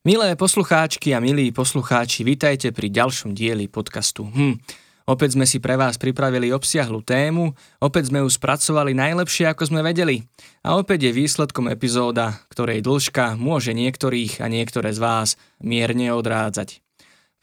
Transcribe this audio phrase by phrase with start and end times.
[0.00, 4.24] Milé poslucháčky a milí poslucháči, vitajte pri ďalšom dieli podcastu.
[4.24, 4.56] Hm.
[5.04, 7.52] Opäť sme si pre vás pripravili obsiahlu tému,
[7.84, 10.24] opäť sme ju spracovali najlepšie, ako sme vedeli.
[10.64, 15.28] A opäť je výsledkom epizóda, ktorej dĺžka môže niektorých a niektoré z vás
[15.60, 16.80] mierne odrádzať.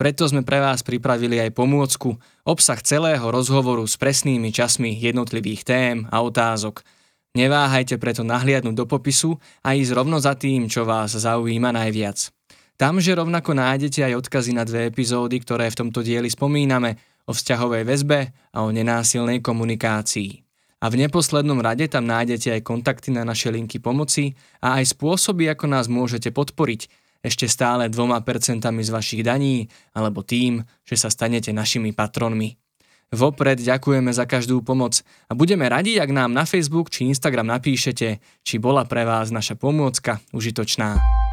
[0.01, 6.09] Preto sme pre vás pripravili aj pomôcku, obsah celého rozhovoru s presnými časmi jednotlivých tém
[6.09, 6.81] a otázok.
[7.37, 12.33] Neváhajte preto nahliadnúť do popisu a ísť rovno za tým, čo vás zaujíma najviac.
[12.77, 17.83] Tamže rovnako nájdete aj odkazy na dve epizódy, ktoré v tomto dieli spomíname o vzťahovej
[17.83, 18.19] väzbe
[18.53, 20.45] a o nenásilnej komunikácii.
[20.77, 25.49] A v neposlednom rade tam nájdete aj kontakty na naše linky pomoci a aj spôsoby,
[25.49, 26.85] ako nás môžete podporiť
[27.25, 29.65] ešte stále dvoma percentami z vašich daní
[29.97, 32.61] alebo tým, že sa stanete našimi patronmi.
[33.09, 38.21] Vopred ďakujeme za každú pomoc a budeme radi, ak nám na Facebook či Instagram napíšete,
[38.45, 41.26] či bola pre vás naša pomôcka užitočná.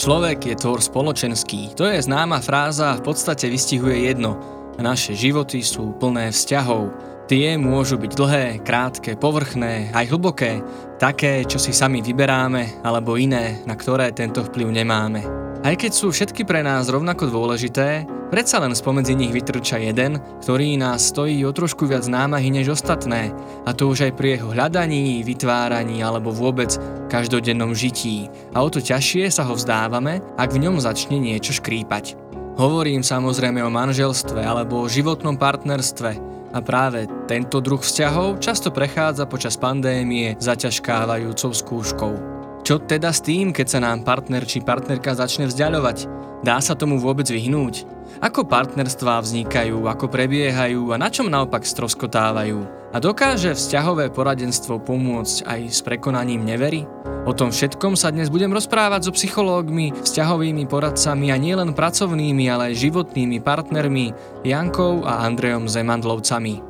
[0.00, 1.76] Človek je tvor spoločenský.
[1.76, 4.40] To je známa fráza, v podstate vystihuje jedno.
[4.80, 6.88] Naše životy sú plné vzťahov.
[7.28, 10.64] Tie môžu byť dlhé, krátke, povrchné, aj hlboké,
[10.96, 15.49] také, čo si sami vyberáme, alebo iné, na ktoré tento vplyv nemáme.
[15.60, 20.78] Aj keď sú všetky pre nás rovnako dôležité, Predsa len spomedzi nich vytrča jeden, ktorý
[20.78, 23.34] nás stojí o trošku viac námahy než ostatné,
[23.66, 26.70] a to už aj pri jeho hľadaní, vytváraní alebo vôbec
[27.10, 28.30] každodennom žití.
[28.54, 32.14] A o to ťažšie sa ho vzdávame, ak v ňom začne niečo škrípať.
[32.54, 39.26] Hovorím samozrejme o manželstve alebo o životnom partnerstve, a práve tento druh vzťahov často prechádza
[39.26, 42.29] počas pandémie zaťažkávajúcou skúškou.
[42.60, 46.06] Čo teda s tým, keď sa nám partner či partnerka začne vzdialovať?
[46.40, 47.84] Dá sa tomu vôbec vyhnúť?
[48.20, 52.80] Ako partnerstvá vznikajú, ako prebiehajú a na čom naopak stroskotávajú?
[52.90, 56.84] A dokáže vzťahové poradenstvo pomôcť aj s prekonaním nevery?
[57.28, 62.72] O tom všetkom sa dnes budem rozprávať so psychológmi, vzťahovými poradcami a nielen pracovnými, ale
[62.72, 64.06] aj životnými partnermi
[64.42, 66.69] Jankou a Andrejom Zemandlovcami.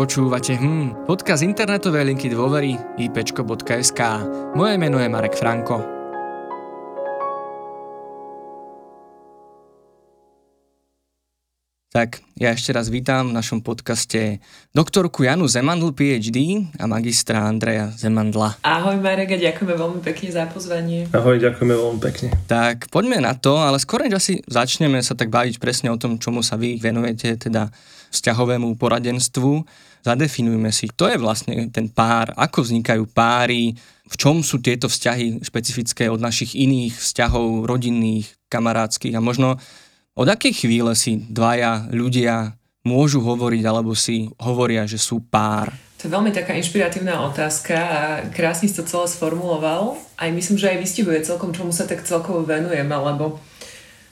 [0.00, 4.00] Počúvate hm, podcast internetovej linky dôvery ipčko.sk.
[4.56, 5.84] Moje meno je Marek Franko.
[11.92, 14.40] Tak ja ešte raz vítam v našom podcaste
[14.72, 18.56] doktorku Janu Zemandl, PhD a magistra Andreja Zemandla.
[18.64, 21.12] Ahoj Marek a ďakujeme veľmi pekne za pozvanie.
[21.12, 22.32] Ahoj, ďakujeme veľmi pekne.
[22.48, 26.16] Tak poďme na to, ale skôr než asi začneme sa tak baviť presne o tom,
[26.16, 27.68] čomu sa vy venujete, teda
[28.10, 29.66] vzťahovému poradenstvu,
[30.04, 33.76] zadefinujme si, kto je vlastne ten pár, ako vznikajú páry,
[34.10, 39.56] v čom sú tieto vzťahy špecifické od našich iných vzťahov, rodinných, kamarádskych a možno
[40.18, 45.70] od akej chvíle si dvaja ľudia môžu hovoriť alebo si hovoria, že sú pár?
[46.00, 48.00] To je veľmi taká inšpiratívna otázka a
[48.32, 50.00] krásne si to celé sformuloval.
[50.16, 53.36] Aj myslím, že aj vystihuje celkom, čomu sa tak celkovo venujeme, lebo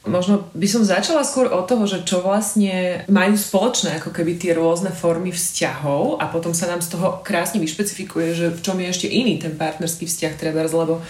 [0.06, 4.54] možno by som začala skôr od toho, že čo vlastne majú spoločné ako keby tie
[4.54, 8.86] rôzne formy vzťahov a potom sa nám z toho krásne vyšpecifikuje, že v čom je
[8.86, 11.02] ešte iný ten partnerský vzťah treba, lebo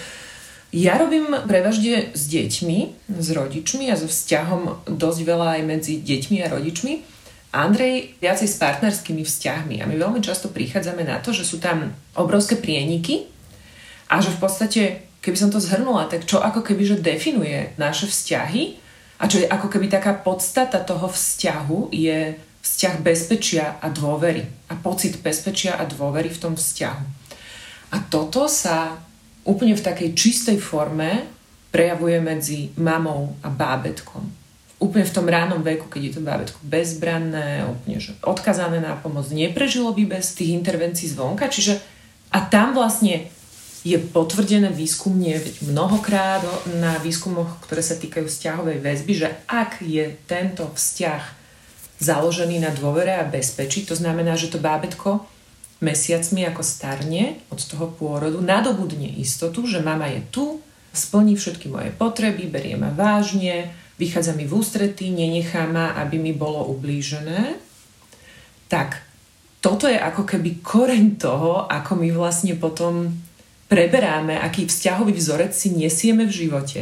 [0.69, 6.45] ja robím prevažne s deťmi, s rodičmi a so vzťahom dosť veľa aj medzi deťmi
[6.45, 6.95] a rodičmi.
[7.57, 11.89] Andrej viacej s partnerskými vzťahmi a my veľmi často prichádzame na to, že sú tam
[12.13, 13.25] obrovské prieniky
[14.13, 18.09] a že v podstate, keby som to zhrnula, tak čo ako keby, že definuje naše
[18.09, 18.81] vzťahy
[19.21, 22.33] a čo je ako keby taká podstata toho vzťahu je
[22.65, 27.05] vzťah bezpečia a dôvery a pocit bezpečia a dôvery v tom vzťahu.
[27.93, 28.97] A toto sa
[29.45, 31.29] úplne v takej čistej forme
[31.69, 34.25] prejavuje medzi mamou a bábetkom.
[34.81, 39.29] Úplne v tom ránom veku, keď je to bábetko bezbranné, úplne že odkazané na pomoc,
[39.29, 41.53] neprežilo by bez tých intervencií zvonka.
[41.53, 41.77] Čiže
[42.29, 43.33] a tam vlastne
[43.89, 46.45] je potvrdené výskumne mnohokrát
[46.77, 51.23] na výskumoch, ktoré sa týkajú vzťahovej väzby, že ak je tento vzťah
[51.97, 55.25] založený na dôvere a bezpečí, to znamená, že to bábetko
[55.81, 60.45] mesiacmi ako starne od toho pôrodu, nadobudne istotu, že mama je tu,
[60.93, 66.35] splní všetky moje potreby, berie ma vážne, vychádza mi v ústretí, nenechá ma, aby mi
[66.35, 67.57] bolo ublížené,
[68.69, 69.01] tak
[69.59, 73.11] toto je ako keby koreň toho, ako my vlastne potom
[73.69, 76.81] preberáme, aký vzťahový vzorec si nesieme v živote.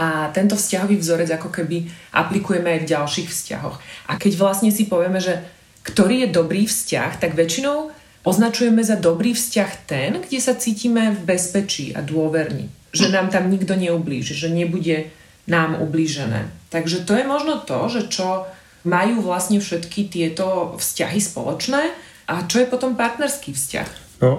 [0.00, 1.84] A tento vzťahový vzorec ako keby
[2.16, 3.76] aplikujeme aj v ďalších vzťahoch.
[4.08, 5.44] A keď vlastne si povieme, že
[5.84, 11.24] ktorý je dobrý vzťah, tak väčšinou Označujeme za dobrý vzťah ten, kde sa cítime v
[11.24, 12.68] bezpečí a dôverni.
[12.92, 15.08] Že nám tam nikto neublíži, že nebude
[15.48, 16.52] nám ublížené.
[16.68, 18.44] Takže to je možno to, že čo
[18.84, 21.82] majú vlastne všetky tieto vzťahy spoločné
[22.28, 24.09] a čo je potom partnerský vzťah?
[24.20, 24.38] No, e,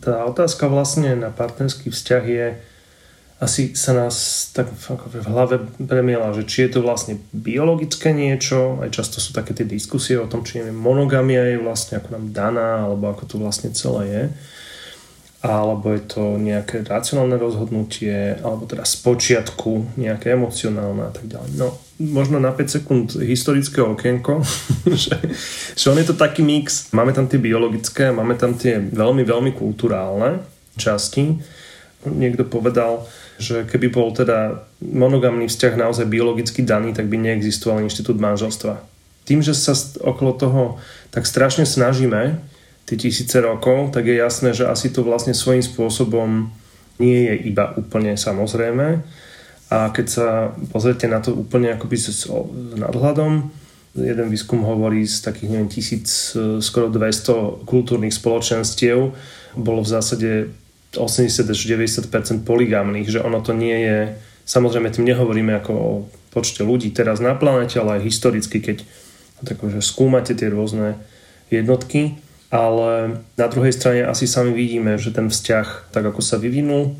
[0.00, 2.46] tá otázka vlastne na partnerský vzťah je,
[3.40, 8.94] asi sa nás tak v hlave premiela, že či je to vlastne biologické niečo, aj
[8.94, 12.84] často sú také tie diskusie o tom, či neviem, monogamia je vlastne ako nám daná,
[12.84, 14.24] alebo ako to vlastne celé je
[15.40, 21.56] alebo je to nejaké racionálne rozhodnutie, alebo teda z počiatku nejaké emocionálne a tak ďalej.
[21.56, 24.40] No, možno na 5 sekúnd historické okienko,
[25.04, 25.20] že,
[25.76, 26.88] že on je to taký mix.
[26.96, 30.40] Máme tam tie biologické, máme tam tie veľmi, veľmi kulturálne
[30.80, 31.36] časti.
[32.08, 33.04] Niekto povedal,
[33.36, 38.80] že keby bol teda monogamný vzťah naozaj biologicky daný, tak by neexistoval inštitút manželstva.
[39.28, 40.62] Tým, že sa okolo toho
[41.12, 42.40] tak strašne snažíme,
[42.88, 46.50] tie tisíce rokov, tak je jasné, že asi to vlastne svojím spôsobom
[46.98, 49.04] nie je iba úplne samozrejme.
[49.70, 50.26] A keď sa
[50.74, 52.26] pozriete na to úplne akoby s
[52.74, 53.48] nadhľadom,
[53.94, 59.14] jeden výskum hovorí z takých, neviem, tisíc, skoro 200 kultúrnych spoločenstiev,
[59.54, 60.30] bolo v zásade
[60.94, 63.98] 80 až 90% poligamných, že ono to nie je,
[64.46, 65.90] samozrejme tým nehovoríme ako o
[66.30, 68.86] počte ľudí teraz na planete, ale aj historicky, keď
[69.42, 70.98] tak, že skúmate tie rôzne
[71.50, 76.98] jednotky, ale na druhej strane asi sami vidíme, že ten vzťah, tak ako sa vyvinul,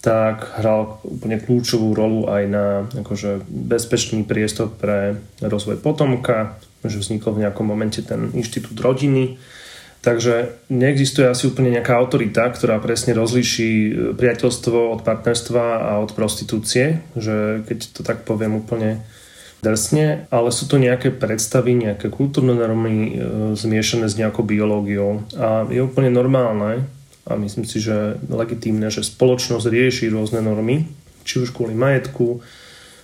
[0.00, 2.66] tak hral úplne kľúčovú rolu aj na
[3.04, 9.36] akože, bezpečný priestor pre rozvoj potomka, že vznikol v nejakom momente ten inštitút rodiny.
[10.00, 16.16] Takže neexistuje asi úplne nejaká autorita, ktorá presne rozlíši e, priateľstvo od partnerstva a od
[16.16, 19.04] prostitúcie, že keď to tak poviem úplne
[19.60, 23.10] drsne, ale sú to nejaké predstavy, nejaké kultúrne normy e,
[23.52, 25.20] zmiešané s nejakou biológiou.
[25.36, 26.88] A je úplne normálne
[27.26, 30.88] a myslím si, že legitímne, že spoločnosť rieši rôzne normy,
[31.24, 32.40] či už kvôli majetku,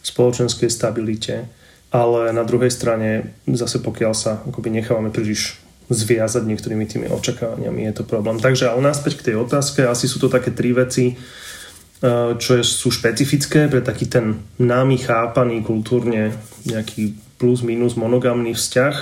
[0.01, 1.51] spoločenskej stabilite,
[1.91, 8.03] ale na druhej strane zase pokiaľ sa akoby nechávame príliš zviazať niektorými tými očakávaniami, je
[8.03, 8.43] to problém.
[8.43, 11.15] Takže ale naspäť k tej otázke, asi sú to také tri veci,
[11.97, 16.37] E, čo je, sú špecifické pre taký ten námi chápaný kultúrne
[16.69, 18.97] nejaký plus minus monogamný vzťah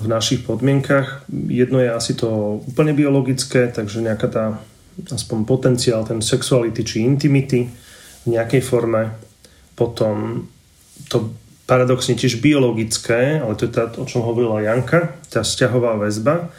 [0.00, 1.26] v našich podmienkach.
[1.28, 4.44] Jedno je asi to úplne biologické, takže nejaká tá
[5.12, 7.68] aspoň potenciál, ten sexuality či intimity
[8.24, 9.12] v nejakej forme.
[9.76, 10.46] Potom
[11.08, 11.32] to
[11.64, 16.52] paradoxne tiež biologické, ale to je tá, o čom hovorila Janka, tá vzťahová väzba.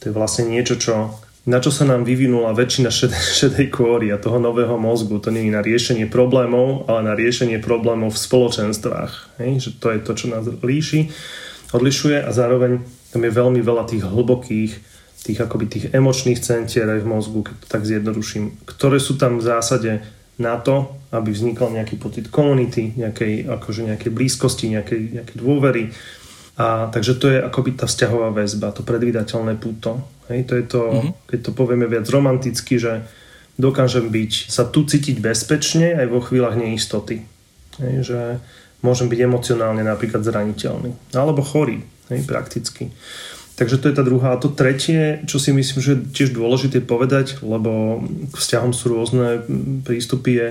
[0.00, 4.20] To je vlastne niečo, čo na čo sa nám vyvinula väčšina šedej, šedej kôry a
[4.20, 5.20] toho nového mozgu.
[5.20, 9.12] To nie je na riešenie problémov, ale na riešenie problémov v spoločenstvách.
[9.44, 9.50] Hej?
[9.60, 11.12] Že to je to, čo nás líši,
[11.74, 12.80] odlišuje a zároveň
[13.10, 14.72] tam je veľmi veľa tých hlbokých,
[15.26, 19.42] tých akoby tých emočných centier aj v mozgu, keď to tak zjednoduším, ktoré sú tam
[19.42, 19.92] v zásade
[20.38, 25.90] na to, aby vznikol nejaký pocit komunity, nejakej, akože nejakej blízkosti, nejakej, nejakej dôvery,
[26.54, 29.98] a takže to je akoby tá vzťahová väzba, to predvídateľné puto.
[30.30, 31.12] Hej, to je to, mm-hmm.
[31.26, 33.02] keď to povieme viac romanticky, že
[33.58, 37.26] dokážem byť, sa tu cítiť bezpečne aj vo chvíľach neistoty.
[37.82, 38.20] Hej, že
[38.84, 41.16] môžem byť emocionálne napríklad zraniteľný.
[41.16, 41.80] Alebo chorý,
[42.12, 42.92] hej, prakticky.
[43.54, 44.34] Takže to je tá druhá.
[44.34, 48.90] A to tretie, čo si myslím, že je tiež dôležité povedať, lebo k vzťahom sú
[48.90, 49.46] rôzne
[49.86, 50.48] prístupy, je,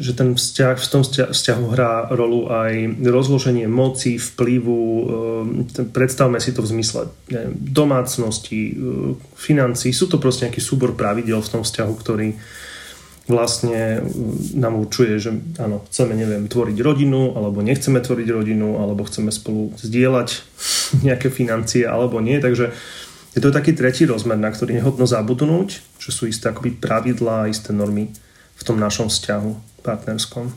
[0.00, 6.56] že ten vzťah, v tom vzťahu hrá rolu aj rozloženie moci, vplyvu, ehm, predstavme si
[6.56, 11.62] to v zmysle neviem, domácnosti, ehm, financí, sú to proste nejaký súbor pravidel v tom
[11.66, 12.32] vzťahu, ktorý
[13.28, 14.00] vlastne
[14.56, 19.74] nám určuje, že áno, chceme, neviem, tvoriť rodinu, alebo nechceme tvoriť rodinu, alebo chceme spolu
[19.76, 20.28] zdieľať
[21.06, 22.72] nejaké financie, alebo nie, takže
[23.30, 25.68] je to taký tretí rozmer, na ktorý nehodno zabudnúť,
[26.02, 28.10] že sú isté akoby pravidlá, isté normy
[28.58, 30.50] v tom našom vzťahu partnerskom.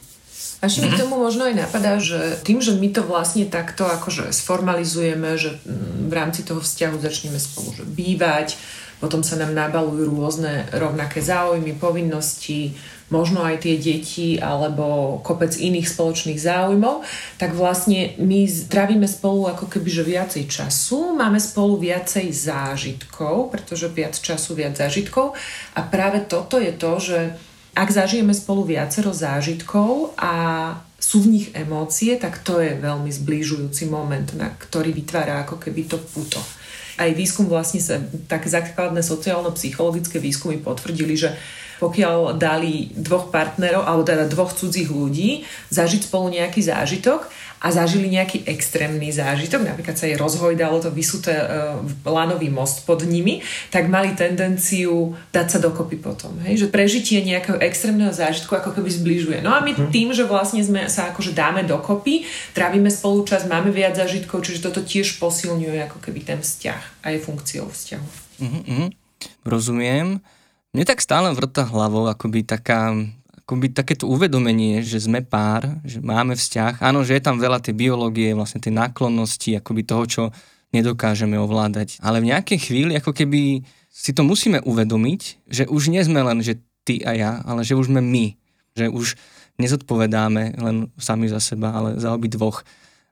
[0.63, 3.83] A ešte mi k tomu možno aj napadá, že tým, že my to vlastne takto
[3.83, 5.59] akože sformalizujeme, že
[6.07, 8.55] v rámci toho vzťahu začneme spolu že bývať,
[8.97, 12.75] potom sa nám nabalujú rôzne rovnaké záujmy, povinnosti,
[13.13, 17.05] možno aj tie deti alebo kopec iných spoločných záujmov,
[17.37, 23.85] tak vlastne my trávime spolu ako keby že viacej času, máme spolu viacej zážitkov, pretože
[23.93, 25.37] viac času, viac zážitkov.
[25.77, 27.19] A práve toto je to, že
[27.73, 30.33] ak zažijeme spolu viacero zážitkov a
[30.97, 35.89] sú v nich emócie, tak to je veľmi zbližujúci moment, na ktorý vytvára ako keby
[35.89, 36.39] to puto.
[36.93, 37.97] Aj výskum vlastne sa,
[38.29, 41.33] tak základné sociálno-psychologické výskumy potvrdili, že
[41.83, 47.27] pokiaľ dali dvoch partnerov, alebo teda dvoch cudzích ľudí, zažiť spolu nejaký zážitok
[47.63, 53.07] a zažili nejaký extrémny zážitok, napríklad sa jej rozhojdalo to vysuté uh, lanový most pod
[53.07, 53.39] nimi,
[53.71, 56.35] tak mali tendenciu dať sa dokopy potom.
[56.43, 56.67] Hej?
[56.67, 59.39] Že prežitie nejakého extrémneho zážitku ako keby zbližuje.
[59.39, 59.91] No a my mhm.
[59.95, 64.67] tým, že vlastne sme sa akože dáme dokopy, trávime spolu čas, máme viac zážitkov, čiže
[64.67, 68.07] toto tiež posilňuje ako keby ten vzťah a je funkciou vzťahu.
[68.43, 68.83] Mm-hmm.
[69.47, 70.19] Rozumiem.
[70.73, 72.97] Mne tak stále vrta hlavou akoby taká
[73.43, 76.79] akoby takéto uvedomenie, že sme pár, že máme vzťah.
[76.81, 80.21] Áno, že je tam veľa tej biológie, vlastne tej náklonnosti, akoby toho, čo
[80.73, 81.99] nedokážeme ovládať.
[82.01, 83.61] Ale v nejakej chvíli ako keby
[83.93, 87.77] si to musíme uvedomiť, že už nie sme len, že ty a ja, ale že
[87.77, 88.33] už sme my.
[88.73, 89.07] Že už
[89.61, 92.65] nezodpovedáme len sami za seba, ale za obi dvoch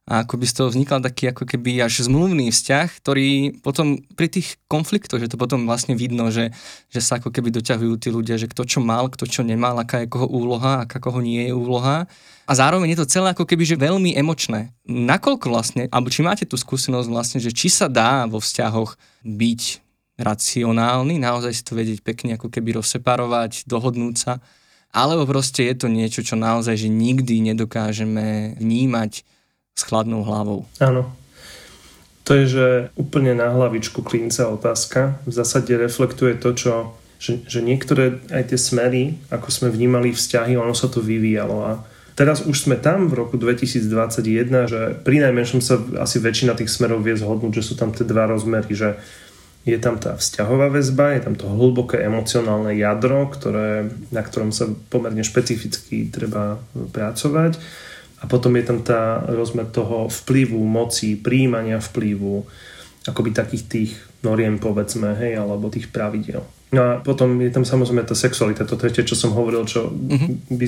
[0.10, 4.34] a ako by z toho vznikal taký ako keby až zmluvný vzťah, ktorý potom pri
[4.34, 6.50] tých konfliktoch, že to potom vlastne vidno, že,
[6.90, 10.02] že sa ako keby doťahujú tí ľudia, že kto čo mal, kto čo nemal, aká
[10.02, 12.10] je koho úloha, aká koho nie je úloha.
[12.50, 14.74] A zároveň je to celé ako keby že veľmi emočné.
[14.90, 19.62] Nakoľko vlastne, alebo či máte tú skúsenosť vlastne, že či sa dá vo vzťahoch byť
[20.18, 24.34] racionálny, naozaj si to vedieť pekne ako keby rozseparovať, dohodnúť sa,
[24.92, 29.24] alebo proste je to niečo, čo naozaj že nikdy nedokážeme vnímať
[29.76, 30.68] s chladnou hlavou.
[30.80, 31.12] Áno.
[32.30, 35.20] To je, že úplne na hlavičku klinca otázka.
[35.26, 36.74] V zásade reflektuje to, čo,
[37.18, 41.74] že, že niektoré aj tie smery, ako sme vnímali vzťahy, ono sa to vyvíjalo a
[42.12, 43.88] Teraz už sme tam v roku 2021,
[44.68, 48.28] že pri najmenšom sa asi väčšina tých smerov vie zhodnúť, že sú tam tie dva
[48.28, 49.00] rozmery, že
[49.64, 54.68] je tam tá vzťahová väzba, je tam to hlboké emocionálne jadro, ktoré, na ktorom sa
[54.92, 56.60] pomerne špecificky treba
[56.94, 57.58] pracovať
[58.22, 62.46] a potom je tam tá rozmer toho vplyvu, moci, príjmania vplyvu,
[63.10, 66.46] akoby takých tých noriem, povedzme, hej, alebo tých pravidel.
[66.72, 70.54] No a potom je tam samozrejme tá sexualita, to tretie, čo som hovoril, čo mm-hmm.
[70.54, 70.68] by,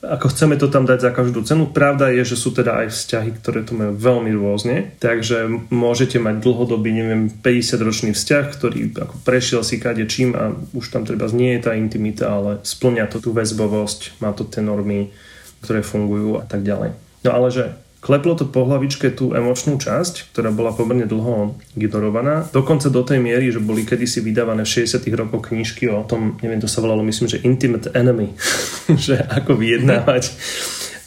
[0.00, 1.68] ako chceme to tam dať za každú cenu.
[1.68, 6.40] Pravda je, že sú teda aj vzťahy, ktoré to majú veľmi rôzne, takže môžete mať
[6.40, 11.60] dlhodobý, neviem, 50-ročný vzťah, ktorý ako prešiel si kade čím a už tam treba nie
[11.60, 15.12] je tá intimita, ale splňa to tú väzbovosť, má to tie normy,
[15.62, 16.96] ktoré fungujú a tak ďalej.
[17.24, 17.64] No ale že
[18.00, 23.20] kleplo to po hlavičke tú emočnú časť, ktorá bola pomerne dlho ignorovaná, dokonca do tej
[23.20, 27.04] miery, že boli kedysi vydávané v 60 rokoch knižky o tom, neviem, to sa volalo,
[27.04, 28.32] myslím, že Intimate Enemy,
[29.08, 30.24] že ako vyjednávať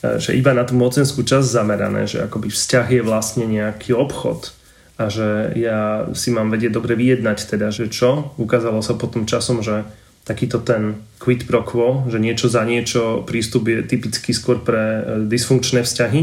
[0.04, 4.52] že iba na tú mocenskú časť zamerané, že akoby vzťah je vlastne nejaký obchod
[5.00, 8.36] a že ja si mám vedieť dobre vyjednať teda, že čo.
[8.36, 9.88] Ukázalo sa potom časom, že
[10.24, 15.02] takýto ten quid pro quo, že niečo za niečo prístup je typický skôr pre e,
[15.28, 16.22] dysfunkčné vzťahy.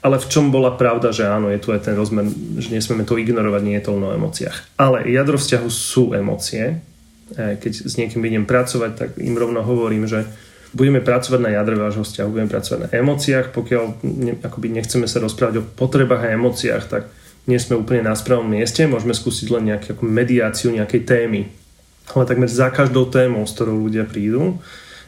[0.00, 2.24] Ale v čom bola pravda, že áno, je tu aj ten rozmer,
[2.56, 4.80] že nesmieme to ignorovať, nie je to len o emóciách.
[4.80, 6.80] Ale jadro vzťahu sú emócie.
[7.36, 10.24] E, keď s niekým idem pracovať, tak im rovno hovorím, že
[10.72, 15.20] budeme pracovať na jadre vášho vzťahu, budeme pracovať na emóciách, pokiaľ ne, akoby nechceme sa
[15.20, 17.02] rozprávať o potrebách a emóciách, tak
[17.44, 21.59] nie sme úplne na správnom mieste, môžeme skúsiť len nejakú mediáciu nejakej témy,
[22.18, 24.58] ale takmer za každou témou, s ktorou ľudia prídu,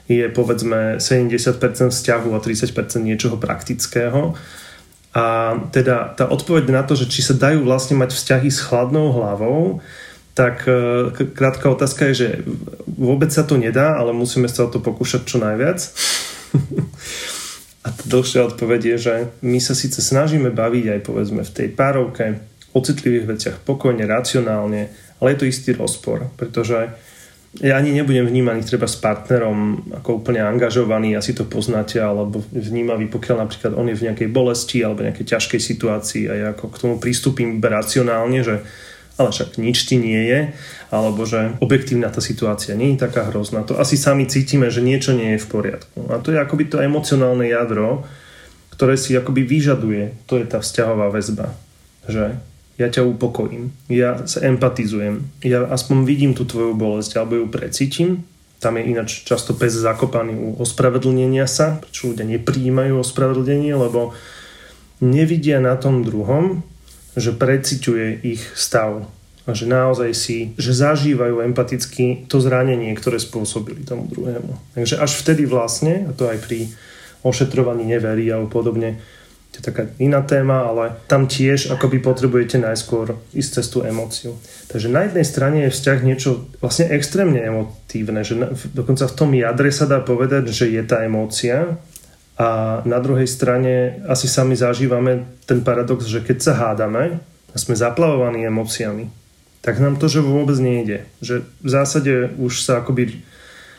[0.06, 4.34] je povedzme 70% vzťahu a 30% niečoho praktického.
[5.12, 9.12] A teda tá odpoveď na to, že či sa dajú vlastne mať vzťahy s chladnou
[9.12, 9.84] hlavou,
[10.32, 12.28] tak e, krátka otázka je, že
[12.88, 15.78] vôbec sa to nedá, ale musíme sa o to pokúšať čo najviac.
[17.84, 21.68] a tá dlhšia odpoveď je, že my sa síce snažíme baviť aj povedzme v tej
[21.76, 22.40] párovke
[22.72, 24.88] o citlivých veciach pokojne, racionálne,
[25.22, 26.90] ale je to istý rozpor, pretože
[27.60, 33.06] ja ani nebudem vnímaný treba s partnerom ako úplne angažovaný, asi to poznáte, alebo vnímavý,
[33.06, 36.80] pokiaľ napríklad on je v nejakej bolesti alebo nejakej ťažkej situácii a ja ako k
[36.80, 38.64] tomu pristúpim racionálne, že
[39.20, 40.40] ale však nič ti nie je,
[40.88, 43.60] alebo že objektívna tá situácia nie je taká hrozná.
[43.68, 46.08] To asi sami cítime, že niečo nie je v poriadku.
[46.08, 48.08] A to je akoby to emocionálne jadro,
[48.72, 51.52] ktoré si akoby vyžaduje, to je tá vzťahová väzba.
[52.08, 52.40] Že
[52.82, 58.26] ja ťa upokojím, ja sa empatizujem, ja aspoň vidím tú tvoju bolesť alebo ju precítim.
[58.58, 64.14] Tam je ináč často pes zakopaný u ospravedlnenia sa, prečo ľudia nepríjmajú ospravedlnenie, lebo
[65.02, 66.62] nevidia na tom druhom,
[67.18, 69.10] že preciťuje ich stav
[69.42, 74.78] a že naozaj si, že zažívajú empaticky to zranenie, ktoré spôsobili tomu druhému.
[74.78, 76.70] Takže až vtedy vlastne, a to aj pri
[77.26, 79.02] ošetrovaní neverí alebo podobne,
[79.52, 84.40] to je taká iná téma, ale tam tiež akoby potrebujete najskôr ísť cez tú emóciu.
[84.72, 88.40] Takže na jednej strane je vzťah niečo vlastne extrémne emotívne, že
[88.72, 91.76] dokonca v tom jadre sa dá povedať, že je tá emócia
[92.40, 97.20] a na druhej strane asi sami zažívame ten paradox, že keď sa hádame
[97.52, 99.12] a sme zaplavovaní emóciami,
[99.60, 101.04] tak nám to, že vôbec nejde.
[101.20, 103.20] Že v zásade už sa akoby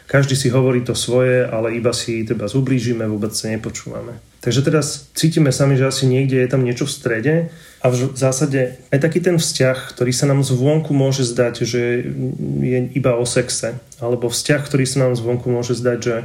[0.06, 4.33] každý si hovorí to svoje, ale iba si treba zublížime, vôbec sa nepočúvame.
[4.44, 7.34] Takže teraz cítime sami, že asi niekde je tam niečo v strede
[7.80, 12.12] a v zásade aj taký ten vzťah, ktorý sa nám zvonku môže zdať, že
[12.60, 16.16] je iba o sexe, alebo vzťah, ktorý sa nám zvonku môže zdať, že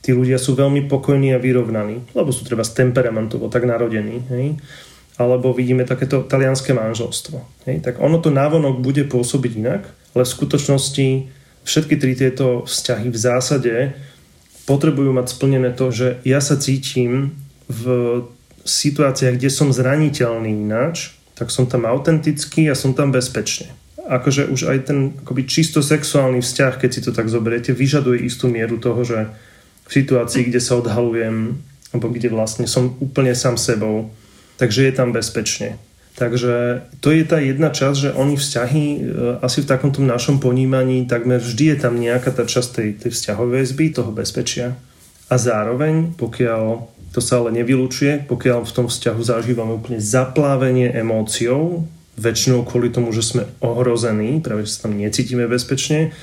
[0.00, 4.24] tí ľudia sú veľmi pokojní a vyrovnaní, lebo sú treba temperamentovo tak narodení.
[4.32, 4.56] Hej?
[5.20, 7.68] Alebo vidíme takéto talianské manželstvo.
[7.68, 7.84] Hej?
[7.84, 9.82] Tak ono to návonok bude pôsobiť inak,
[10.16, 11.06] ale v skutočnosti
[11.64, 13.74] všetky tri tieto vzťahy v zásade
[14.64, 17.36] potrebujú mať splnené to, že ja sa cítim
[17.68, 17.84] v
[18.64, 23.72] situáciách, kde som zraniteľný ináč, tak som tam autentický a som tam bezpečne.
[24.04, 28.52] Akože už aj ten akoby čisto sexuálny vzťah, keď si to tak zoberiete, vyžaduje istú
[28.52, 29.32] mieru toho, že
[29.84, 31.60] v situácii, kde sa odhalujem,
[31.92, 34.12] alebo kde vlastne som úplne sám sebou,
[34.56, 35.76] takže je tam bezpečne.
[36.14, 38.98] Takže to je tá jedna časť, že oni vzťahy e,
[39.42, 43.50] asi v takomto našom ponímaní takmer vždy je tam nejaká tá časť tej, tej vzťahovej
[43.50, 44.78] väzby, toho bezpečia.
[45.26, 51.86] A zároveň, pokiaľ to sa ale nevylučuje, pokiaľ v tom vzťahu zažívame úplne zaplávenie emóciou,
[52.14, 56.14] väčšinou kvôli tomu, že sme ohrození, práve že sa tam necítime bezpečne,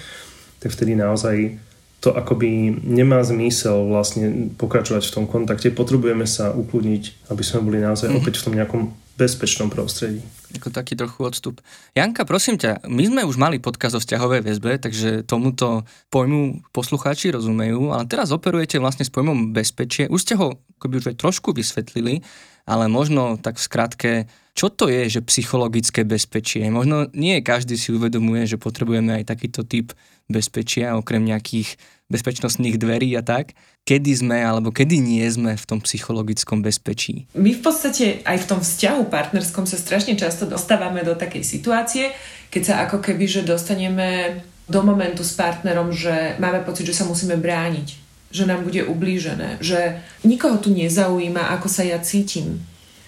[0.63, 1.59] tak vtedy naozaj
[2.01, 5.69] to akoby nemá zmysel vlastne pokračovať v tom kontakte.
[5.69, 8.17] Potrebujeme sa ukludniť, aby sme boli naozaj mm.
[8.17, 8.81] opäť v tom nejakom
[9.21, 10.25] bezpečnom prostredí.
[10.57, 11.61] Ako taký trochu odstup.
[11.93, 17.29] Janka, prosím ťa, my sme už mali podkaz o vzťahovej väzbe, takže tomuto pojmu poslucháči
[17.29, 20.09] rozumejú, ale teraz operujete vlastne s pojmom bezpečie.
[20.09, 22.25] Už ste ho akoby už aj trošku vysvetlili,
[22.65, 24.11] ale možno tak v skratke,
[24.57, 26.65] čo to je, že psychologické bezpečie?
[26.73, 29.93] Možno nie každý si uvedomuje, že potrebujeme aj takýto typ
[30.25, 31.77] bezpečia, okrem nejakých
[32.11, 33.53] bezpečnostných dverí a tak.
[33.81, 37.25] Kedy sme alebo kedy nie sme v tom psychologickom bezpečí?
[37.33, 42.13] My v podstate aj v tom vzťahu partnerskom sa strašne často dostávame do takej situácie,
[42.53, 47.09] keď sa ako keby, že dostaneme do momentu s partnerom, že máme pocit, že sa
[47.09, 47.87] musíme brániť,
[48.29, 52.61] že nám bude ublížené, že nikoho tu nezaujíma, ako sa ja cítim.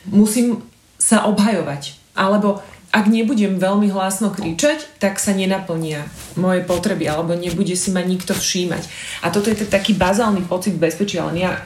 [0.09, 0.65] Musím
[0.97, 2.01] sa obhajovať.
[2.13, 2.61] Alebo
[2.93, 6.05] ak nebudem veľmi hlásno kričať, tak sa nenaplnia
[6.37, 8.85] moje potreby alebo nebude si ma nikto všímať.
[9.25, 11.57] A toto je taký bazálny pocit bezpečia, len ja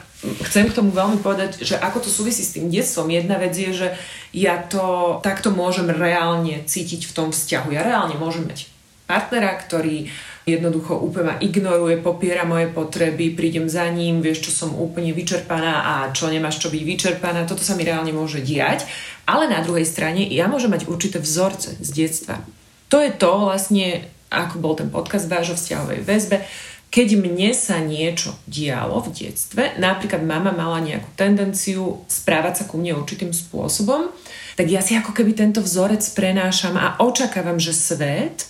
[0.48, 3.12] chcem k tomu veľmi povedať, že ako to súvisí s tým detstvom.
[3.12, 3.88] Jedna vec je, že
[4.32, 7.76] ja to takto môžem reálne cítiť v tom vzťahu.
[7.76, 8.66] Ja reálne môžem mať
[9.04, 10.08] partnera, ktorý
[10.48, 15.74] jednoducho úplne ma ignoruje, popiera moje potreby, prídem za ním, vieš, čo som úplne vyčerpaná
[15.84, 17.44] a čo nemáš čo byť vyčerpaná.
[17.44, 18.88] Toto sa mi reálne môže diať.
[19.28, 22.40] Ale na druhej strane ja môžem mať určité vzorce z detstva.
[22.88, 26.40] To je to vlastne, ako bol ten podcast vášho vzťahovej väzbe,
[26.88, 32.80] keď mne sa niečo dialo v detstve, napríklad mama mala nejakú tendenciu správať sa ku
[32.80, 34.08] mne určitým spôsobom,
[34.56, 38.48] tak ja si ako keby tento vzorec prenášam a očakávam, že svet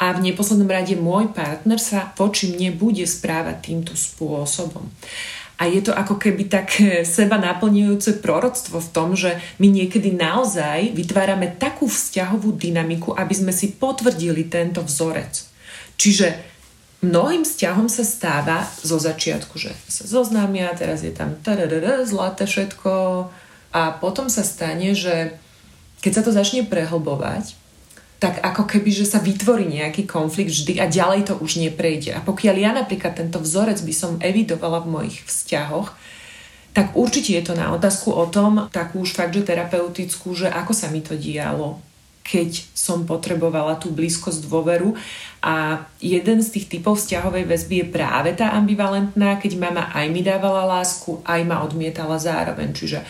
[0.00, 4.88] a v neposlednom rade môj partner sa voči mne bude správať týmto spôsobom.
[5.60, 6.72] A je to ako keby tak
[7.04, 13.52] seba naplňujúce proroctvo v tom, že my niekedy naozaj vytvárame takú vzťahovú dynamiku, aby sme
[13.52, 15.44] si potvrdili tento vzorec.
[16.00, 16.32] Čiže
[17.04, 21.36] mnohým vzťahom sa stáva zo začiatku, že sa zoznámia, teraz je tam
[22.08, 22.92] zlaté všetko
[23.76, 25.36] a potom sa stane, že
[26.00, 27.59] keď sa to začne prehlbovať,
[28.20, 32.12] tak ako keby, že sa vytvorí nejaký konflikt vždy a ďalej to už neprejde.
[32.12, 35.96] A pokiaľ ja napríklad tento vzorec by som evidovala v mojich vzťahoch,
[36.76, 40.70] tak určite je to na otázku o tom, takú už fakt, že terapeutickú, že ako
[40.76, 41.82] sa mi to dialo,
[42.22, 44.94] keď som potrebovala tú blízkosť dôveru.
[45.42, 50.22] A jeden z tých typov vzťahovej väzby je práve tá ambivalentná, keď mama aj mi
[50.22, 52.70] dávala lásku, aj ma odmietala zároveň.
[52.70, 53.02] Čiže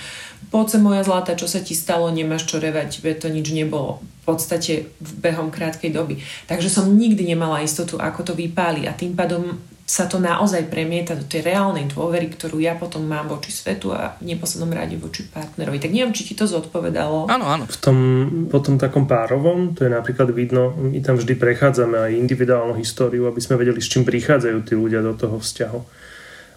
[0.49, 4.01] poďte moja zlata, čo sa ti stalo, nemáš čo revať, veď to nič nebolo.
[4.25, 6.25] V podstate v behom krátkej doby.
[6.49, 11.19] Takže som nikdy nemala istotu, ako to vypáli a tým pádom sa to naozaj premieta
[11.19, 15.27] do tej reálnej dôvery, ktorú ja potom mám voči svetu a v neposlednom rade voči
[15.27, 15.83] partnerovi.
[15.83, 17.27] Tak neviem, či ti to zodpovedalo.
[17.27, 17.67] Áno, áno.
[17.67, 17.99] V tom
[18.47, 23.43] potom takom párovom, to je napríklad vidno, my tam vždy prechádzame aj individuálnu históriu, aby
[23.43, 25.81] sme vedeli, s čím prichádzajú tí ľudia do toho vzťahu.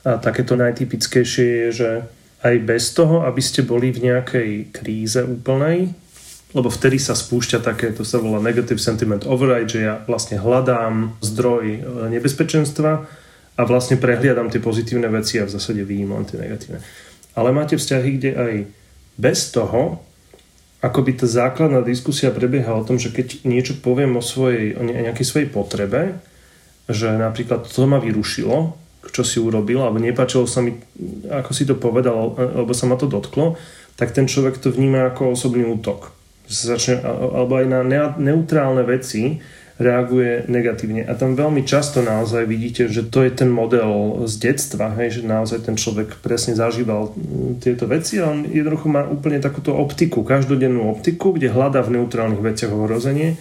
[0.05, 1.89] A takéto najtypickejšie je, že
[2.43, 5.95] aj bez toho, aby ste boli v nejakej kríze úplnej,
[6.53, 11.17] lebo vtedy sa spúšťa také, to sa volá negative sentiment override, že ja vlastne hľadám
[11.23, 11.79] zdroj e,
[12.13, 12.91] nebezpečenstva
[13.57, 16.83] a vlastne prehliadam tie pozitívne veci a v zásade vyjímam tie negatívne.
[17.33, 18.53] Ale máte vzťahy, kde aj
[19.17, 20.03] bez toho,
[20.83, 24.83] ako by tá základná diskusia prebieha o tom, že keď niečo poviem o, svojej, o
[24.83, 26.19] nejakej svojej potrebe,
[26.91, 28.75] že napríklad to ma vyrušilo,
[29.11, 30.79] čo si urobil, alebo nepáčilo sa mi,
[31.27, 33.59] ako si to povedal, alebo sa ma to dotklo,
[33.99, 36.15] tak ten človek to vníma ako osobný útok.
[36.47, 37.81] Začne, alebo aj na
[38.19, 39.41] neutrálne veci
[39.81, 41.01] reaguje negatívne.
[41.09, 45.21] A tam veľmi často naozaj vidíte, že to je ten model z detstva, hej, že
[45.25, 50.21] naozaj ten človek presne zažíval mm, tieto veci a on jednoducho má úplne takúto optiku,
[50.21, 53.33] každodennú optiku, kde hľadá v neutrálnych veciach ohrozenie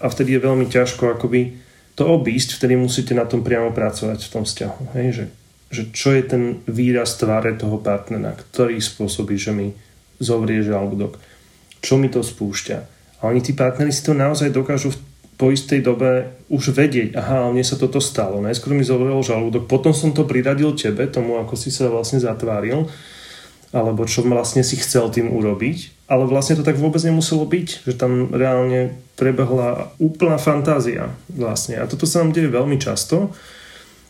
[0.00, 1.63] a vtedy je veľmi ťažko akoby
[1.94, 4.82] to obísť, vtedy musíte na tom priamo pracovať v tom vzťahu.
[4.98, 5.24] Hej, že,
[5.70, 9.74] že čo je ten výraz tváre toho partnera, ktorý spôsobí, že mi
[10.18, 11.18] zovrie žalúdok,
[11.82, 12.78] čo mi to spúšťa.
[13.22, 14.98] A oni tí partneri si to naozaj dokážu v
[15.34, 18.38] po istej dobe už vedieť, aha, mne sa toto stalo.
[18.38, 22.86] Najskôr mi zovrel žalúdok, potom som to priradil tebe, tomu, ako si sa vlastne zatváril,
[23.74, 25.90] alebo čo vlastne si chcel tým urobiť.
[26.04, 31.80] Ale vlastne to tak vôbec nemuselo byť, že tam reálne prebehla úplná fantázia vlastne.
[31.80, 33.32] A toto sa nám deje veľmi často,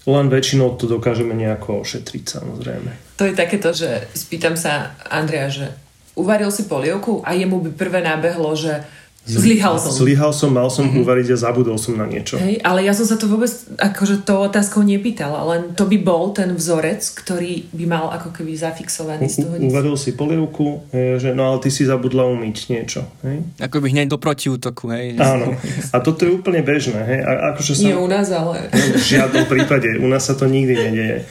[0.05, 2.91] len väčšinou to dokážeme nejako ošetriť samozrejme.
[3.17, 5.71] To je takéto, že spýtam sa Andrea, že
[6.19, 8.85] uvaril si polievku a jemu by prvé nábehlo, že
[9.25, 9.89] Zlyhal som.
[9.89, 11.01] Zlyhal som, mal som mm-hmm.
[11.01, 12.37] uvariť a zabudol som na niečo.
[12.37, 13.49] Hej, ale ja som sa to vôbec
[13.81, 18.53] akože to otázkou nepýtala, len to by bol ten vzorec, ktorý by mal ako keby
[18.53, 19.57] zafixovaný z toho.
[19.65, 23.09] Uvaril si polievku, že no ale ty si zabudla umyť niečo.
[23.25, 23.49] Hej?
[23.65, 24.93] Ako by hneď do protiútoku.
[24.93, 25.17] Hej?
[25.17, 25.57] Áno.
[25.89, 27.01] A toto je úplne bežné.
[27.01, 27.21] Hej?
[27.25, 27.85] A akože sa...
[27.89, 28.69] Nie u nás, ale...
[28.69, 29.89] No, v žiadnom prípade.
[30.05, 31.25] U nás sa to nikdy nedieje.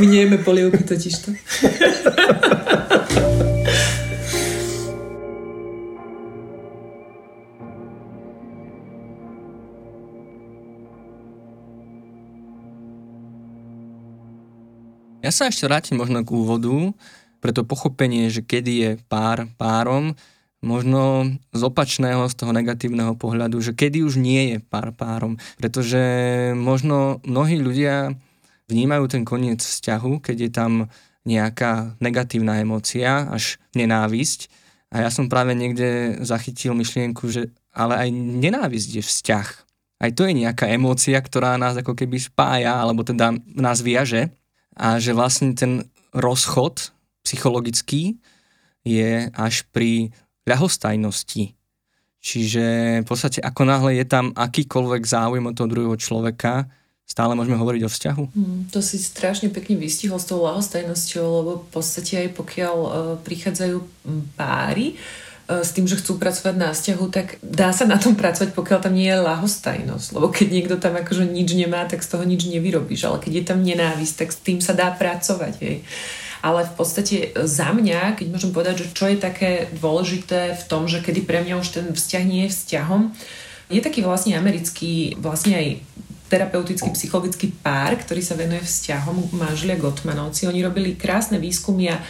[0.00, 1.28] My nejeme polievky totižto.
[15.26, 16.94] Ja sa ešte vrátim možno k úvodu,
[17.42, 20.14] pre to pochopenie, že kedy je pár párom,
[20.62, 25.34] možno z opačného, z toho negatívneho pohľadu, že kedy už nie je pár párom.
[25.58, 25.98] Pretože
[26.54, 28.14] možno mnohí ľudia
[28.70, 30.72] vnímajú ten koniec vzťahu, keď je tam
[31.26, 34.46] nejaká negatívna emócia, až nenávisť.
[34.94, 39.48] A ja som práve niekde zachytil myšlienku, že ale aj nenávisť je vzťah.
[40.06, 44.30] Aj to je nejaká emócia, ktorá nás ako keby spája, alebo teda nás viaže
[44.76, 46.92] a že vlastne ten rozchod
[47.24, 48.20] psychologický
[48.86, 50.14] je až pri
[50.46, 51.56] ľahostajnosti.
[52.22, 52.64] Čiže
[53.02, 56.70] v podstate ako náhle je tam akýkoľvek záujem od toho druhého človeka,
[57.06, 58.24] stále môžeme hovoriť o vzťahu?
[58.34, 62.92] Mm, to si strašne pekne vystihol s tou ľahostajnosťou, lebo v podstate aj pokiaľ uh,
[63.22, 63.78] prichádzajú
[64.34, 68.50] páry, E, s tým, že chcú pracovať na vzťahu, tak dá sa na tom pracovať,
[68.50, 70.08] pokiaľ tam nie je lahostajnosť.
[70.18, 73.06] Lebo keď niekto tam akože nič nemá, tak z toho nič nevyrobíš.
[73.06, 75.54] Ale keď je tam nenávisť, tak s tým sa dá pracovať.
[75.62, 75.86] Hej.
[76.42, 80.90] Ale v podstate za mňa, keď môžem povedať, že čo je také dôležité v tom,
[80.90, 83.14] že kedy pre mňa už ten vzťah nie je vzťahom,
[83.66, 85.66] je taký vlastne americký, vlastne aj
[86.26, 90.50] terapeutický psychologický pár, ktorý sa venuje vzťahom manželia Gottmanovci.
[90.50, 92.02] Oni robili krásne výskumy a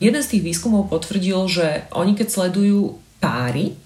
[0.00, 3.76] Jeden z tých výskumov potvrdil, že oni keď sledujú páry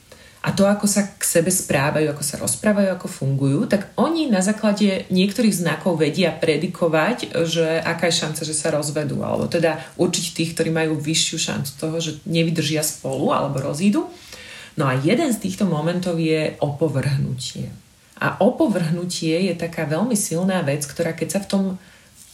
[0.45, 4.45] a to, ako sa k sebe správajú, ako sa rozprávajú, ako fungujú, tak oni na
[4.45, 10.25] základe niektorých znakov vedia predikovať, že aká je šanca, že sa rozvedú, alebo teda určiť
[10.37, 14.07] tých, ktorí majú vyššiu šancu toho, že nevydržia spolu alebo rozídu.
[14.77, 17.73] No a jeden z týchto momentov je opovrhnutie.
[18.21, 21.65] A opovrhnutie je taká veľmi silná vec, ktorá keď sa v tom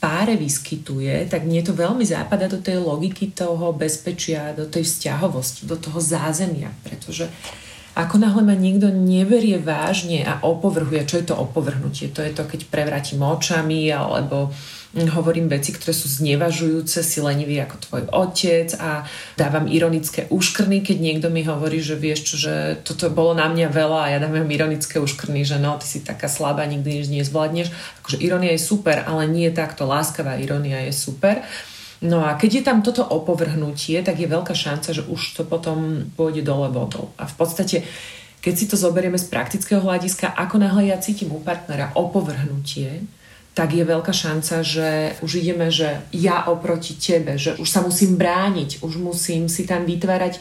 [0.01, 5.69] páre vyskytuje, tak mne to veľmi západa do tej logiky toho bezpečia, do tej vzťahovosti,
[5.69, 7.29] do toho zázemia, pretože
[7.93, 12.09] ako náhle ma niekto neberie vážne a opovrhuje, čo je to opovrhnutie?
[12.17, 14.49] To je to, keď prevrátim očami alebo
[14.91, 19.07] hovorím veci, ktoré sú znevažujúce, si lenivý ako tvoj otec a
[19.39, 23.71] dávam ironické úškrny, keď niekto mi hovorí, že vieš čo, že toto bolo na mňa
[23.71, 27.71] veľa a ja dávam ironické úškrny, že no, ty si taká slabá, nikdy nič nezvládneš.
[28.03, 29.87] Akože ironia je super, ale nie takto.
[29.87, 31.47] Láskavá ironia je super.
[32.03, 36.11] No a keď je tam toto opovrhnutie, tak je veľká šanca, že už to potom
[36.19, 37.15] pôjde dole vodou.
[37.15, 37.87] A v podstate
[38.41, 43.05] keď si to zoberieme z praktického hľadiska, ako náhle ja cítim u partnera opovrhnutie,
[43.61, 48.17] tak je veľká šanca, že už ideme, že ja oproti tebe, že už sa musím
[48.17, 50.41] brániť, už musím si tam vytvárať,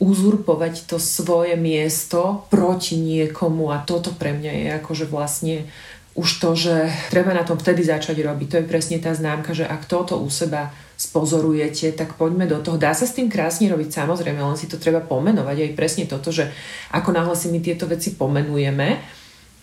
[0.00, 5.68] uzurpovať to svoje miesto proti niekomu a toto pre mňa je akože vlastne
[6.16, 8.48] už to, že treba na tom vtedy začať robiť.
[8.48, 12.80] To je presne tá známka, že ak toto u seba spozorujete, tak poďme do toho.
[12.80, 15.56] Dá sa s tým krásne robiť, samozrejme, len si to treba pomenovať.
[15.60, 16.48] Aj presne toto, že
[16.88, 18.96] ako náhle si my tieto veci pomenujeme,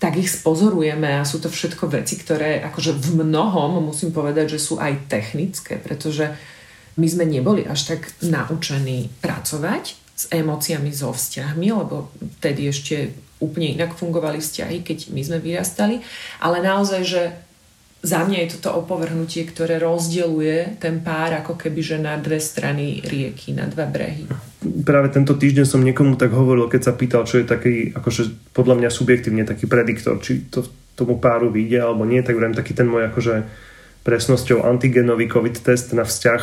[0.03, 4.59] tak ich spozorujeme a sú to všetko veci, ktoré akože v mnohom musím povedať, že
[4.59, 6.35] sú aj technické, pretože
[6.99, 12.11] my sme neboli až tak naučení pracovať s emóciami, so vzťahmi, lebo
[12.43, 16.03] vtedy ešte úplne inak fungovali vzťahy, keď my sme vyrastali,
[16.43, 17.21] ale naozaj, že
[18.03, 22.99] za mňa je toto opovrhnutie, ktoré rozdeluje ten pár ako keby, že na dve strany
[22.99, 24.27] rieky, na dva brehy.
[24.83, 28.79] Práve tento týždeň som niekomu tak hovoril, keď sa pýtal, čo je taký, akože podľa
[28.79, 32.85] mňa subjektívne taký prediktor, či to tomu páru vyjde alebo nie, tak vrem taký ten
[32.85, 33.45] môj akože
[34.03, 36.41] presnosťou antigenový COVID test na vzťah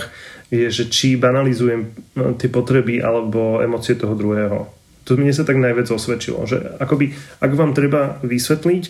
[0.50, 4.66] je, že či banalizujem no, tie potreby alebo emócie toho druhého.
[5.06, 8.84] To mne sa tak najviac osvedčilo, že akoby, ak vám treba vysvetliť,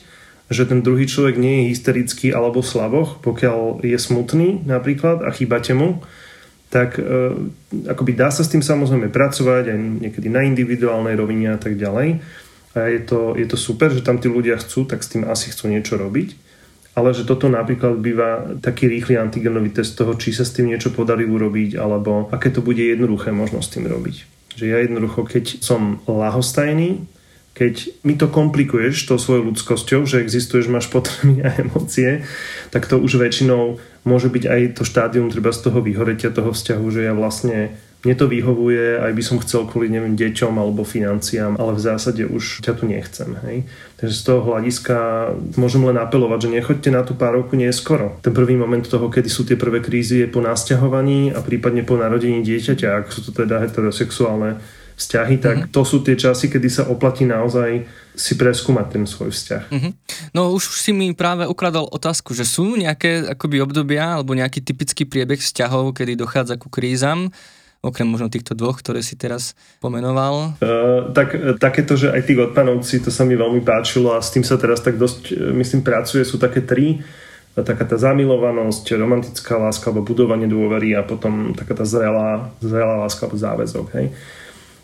[0.50, 5.76] že ten druhý človek nie je hysterický alebo slaboch, pokiaľ je smutný napríklad a chýbate
[5.78, 6.02] mu,
[6.70, 7.02] tak e,
[7.90, 12.22] akoby dá sa s tým samozrejme pracovať aj niekedy na individuálnej rovine a tak ďalej.
[12.78, 15.50] A je to, je to super, že tam tí ľudia chcú, tak s tým asi
[15.50, 16.38] chcú niečo robiť.
[16.94, 20.94] Ale že toto napríklad býva taký rýchly antigenový test toho, či sa s tým niečo
[20.94, 24.16] podarí urobiť, alebo aké to bude jednoduché možno s tým robiť.
[24.54, 27.02] Že ja jednoducho, keď som lahostajný,
[27.60, 32.24] keď mi to komplikuješ tou svojou ľudskosťou, že existuješ, máš potreby a emócie,
[32.72, 33.76] tak to už väčšinou
[34.08, 38.16] môže byť aj to štádium treba z toho vyhoretia toho vzťahu, že ja vlastne mne
[38.16, 42.64] to vyhovuje, aj by som chcel kvôli neviem, deťom alebo financiám, ale v zásade už
[42.64, 43.36] ťa tu nechcem.
[43.44, 43.68] Hej?
[44.00, 44.96] Takže z toho hľadiska
[45.60, 48.16] môžem len apelovať, že nechoďte na tú párovku neskoro.
[48.24, 52.00] Ten prvý moment toho, kedy sú tie prvé krízy, je po nasťahovaní a prípadne po
[52.00, 55.72] narodení dieťaťa, ak sú to teda heterosexuálne vzťahy, tak mm-hmm.
[55.72, 59.64] to sú tie časy, kedy sa oplatí naozaj si preskúmať ten svoj vzťah.
[59.72, 59.92] Mm-hmm.
[60.36, 65.08] No už si mi práve ukladal otázku, že sú nejaké akoby obdobia alebo nejaký typický
[65.08, 67.32] priebeh vzťahov, kedy dochádza ku krízam,
[67.80, 70.60] okrem možno týchto dvoch, ktoré si teraz pomenoval?
[70.60, 74.44] Uh, tak, takéto, že aj tí odpanovci, to sa mi veľmi páčilo a s tým
[74.44, 77.00] sa teraz tak dosť, e, myslím, pracuje, sú také tri
[77.50, 83.26] taká tá zamilovanosť, romantická láska alebo budovanie dôvery a potom taká tá zrelá, zrelá láska
[83.26, 83.86] alebo záväzok.
[83.98, 84.06] Hej.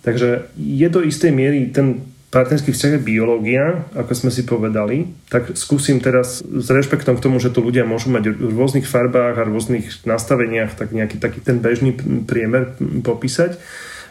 [0.07, 3.65] Takže je do istej miery ten partnerský vzťah je biológia,
[3.99, 8.15] ako sme si povedali, tak skúsim teraz s rešpektom k tomu, že tu ľudia môžu
[8.15, 11.97] mať v rôznych farbách a rôznych nastaveniach tak nejaký taký ten bežný
[12.29, 13.59] priemer popísať,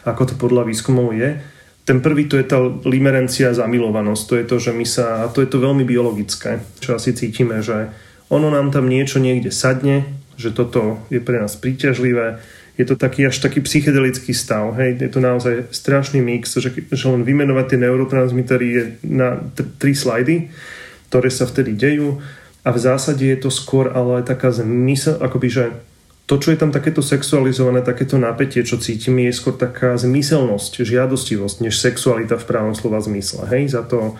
[0.04, 1.40] ako to podľa výskumov je.
[1.86, 4.22] Ten prvý to je tá limerencia, zamilovanosť.
[4.26, 7.62] To je to, že my sa, a to je to veľmi biologické, čo asi cítime,
[7.62, 7.94] že
[8.26, 10.02] ono nám tam niečo niekde sadne,
[10.34, 12.42] že toto je pre nás príťažlivé,
[12.76, 14.76] je to taký až taký psychedelický stav.
[14.76, 15.00] Hej?
[15.00, 19.96] Je to naozaj strašný mix, že, že len vymenovať tie neurotransmitery je na t- tri
[19.96, 20.52] slajdy,
[21.08, 22.20] ktoré sa vtedy dejú
[22.66, 25.64] a v zásade je to skôr ale taká zmysel, akoby, že
[26.26, 31.62] to, čo je tam takéto sexualizované, takéto napätie, čo cítime, je skôr taká zmyselnosť, žiadostivosť,
[31.62, 33.46] než sexualita v právom slova zmysle.
[33.46, 33.70] Hej?
[33.78, 34.18] Za to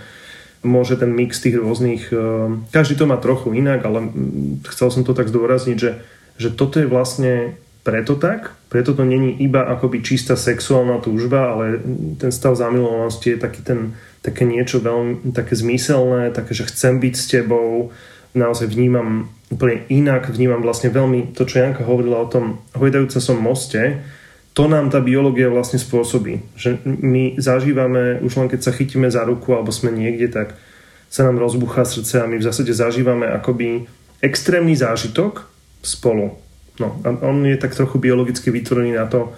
[0.63, 2.15] môže ten mix tých rôznych...
[2.15, 5.99] Eh, každý to má trochu inak, ale mm, chcel som to tak zdôrazniť, že,
[6.39, 11.79] že toto je vlastne preto tak, preto to není iba akoby čistá sexuálna túžba, ale
[12.19, 13.95] ten stav zamilovanosti je taký ten,
[14.27, 17.95] také niečo veľmi také zmyselné, také, že chcem byť s tebou,
[18.35, 23.39] naozaj vnímam úplne inak, vnímam vlastne veľmi to, čo Janka hovorila o tom hojdajúca som
[23.39, 24.03] moste,
[24.51, 26.43] to nám tá biológia vlastne spôsobí.
[26.59, 30.59] Že my zažívame, už len keď sa chytíme za ruku alebo sme niekde, tak
[31.07, 33.87] sa nám rozbuchá srdce a my v zásade zažívame akoby
[34.19, 35.47] extrémny zážitok
[35.87, 36.35] spolu
[36.77, 39.33] No a on je tak trochu biologicky vytvorený na to,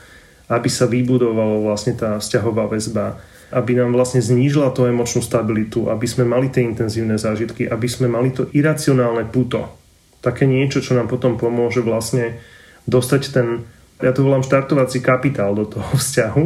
[0.48, 3.20] aby sa vybudovala vlastne tá vzťahová väzba,
[3.53, 8.09] aby nám vlastne znížila tú emočnú stabilitu, aby sme mali tie intenzívne zážitky, aby sme
[8.09, 9.68] mali to iracionálne puto.
[10.24, 12.40] Také niečo, čo nám potom pomôže vlastne
[12.88, 13.46] dostať ten,
[14.01, 16.44] ja to volám štartovací kapitál do toho vzťahu,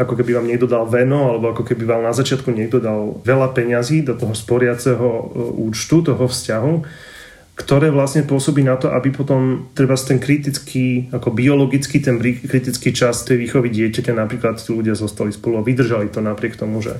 [0.00, 3.52] ako keby vám niekto dal veno, alebo ako keby vám na začiatku niekto dal veľa
[3.52, 5.24] peňazí do toho sporiaceho e,
[5.68, 6.72] účtu, toho vzťahu
[7.60, 13.20] ktoré vlastne pôsobí na to, aby potom treba ten kritický, ako biologický, ten kritický čas
[13.28, 16.96] tej výchovy dieťaťa, napríklad tí ľudia zostali spolu a vydržali to napriek tomu, že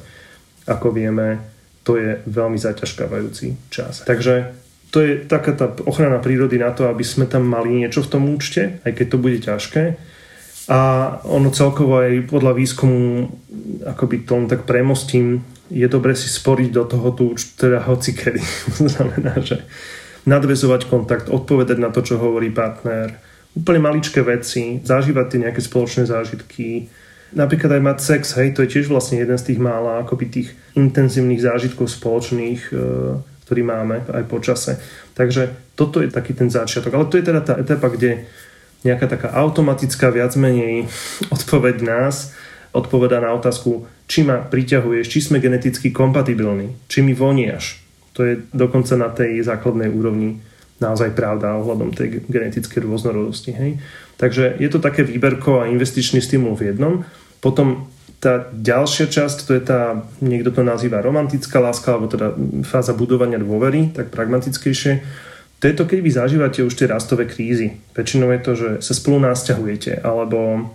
[0.69, 1.41] ako vieme,
[1.81, 4.05] to je veľmi zaťažkávajúci čas.
[4.05, 4.53] Takže
[4.93, 8.29] to je taká tá ochrana prírody na to, aby sme tam mali niečo v tom
[8.29, 9.97] účte, aj keď to bude ťažké.
[10.71, 10.81] A
[11.25, 13.33] ono celkovo aj podľa výskumu,
[13.89, 15.41] akoby tom tak premostím,
[15.73, 18.43] je dobre si sporiť do toho tú účtu, teda hoci kedy.
[18.93, 19.65] znamená, že
[20.29, 23.17] nadvezovať kontakt, odpovedať na to, čo hovorí partner,
[23.57, 26.87] úplne maličké veci, zažívať tie nejaké spoločné zážitky,
[27.35, 30.49] napríklad aj mať sex, hej, to je tiež vlastne jeden z tých mála akoby tých
[30.75, 32.75] intenzívnych zážitkov spoločných, e,
[33.47, 34.79] ktorý máme aj po čase.
[35.15, 36.95] Takže toto je taký ten začiatok.
[36.95, 38.27] Ale to je teda tá etapa, kde
[38.87, 40.87] nejaká taká automatická viac menej
[41.35, 42.35] odpoveď nás
[42.71, 48.35] odpoveda na otázku, či ma priťahuješ, či sme geneticky kompatibilní, či mi voniaš, to je
[48.51, 50.43] dokonca na tej základnej úrovni
[50.81, 53.53] naozaj pravda ohľadom tej genetickej rôznorodosti.
[53.53, 53.71] Hej?
[54.17, 57.05] Takže je to také výberko a investičný stimul v jednom.
[57.45, 57.89] Potom
[58.21, 62.37] tá ďalšia časť, to je tá, niekto to nazýva romantická láska, alebo teda
[62.69, 64.93] fáza budovania dôvery, tak pragmatickejšie.
[65.61, 67.81] To je to, keď vy zažívate už tie rastové krízy.
[67.97, 70.69] Väčšinou je to, že sa spolu nasťahujete, alebo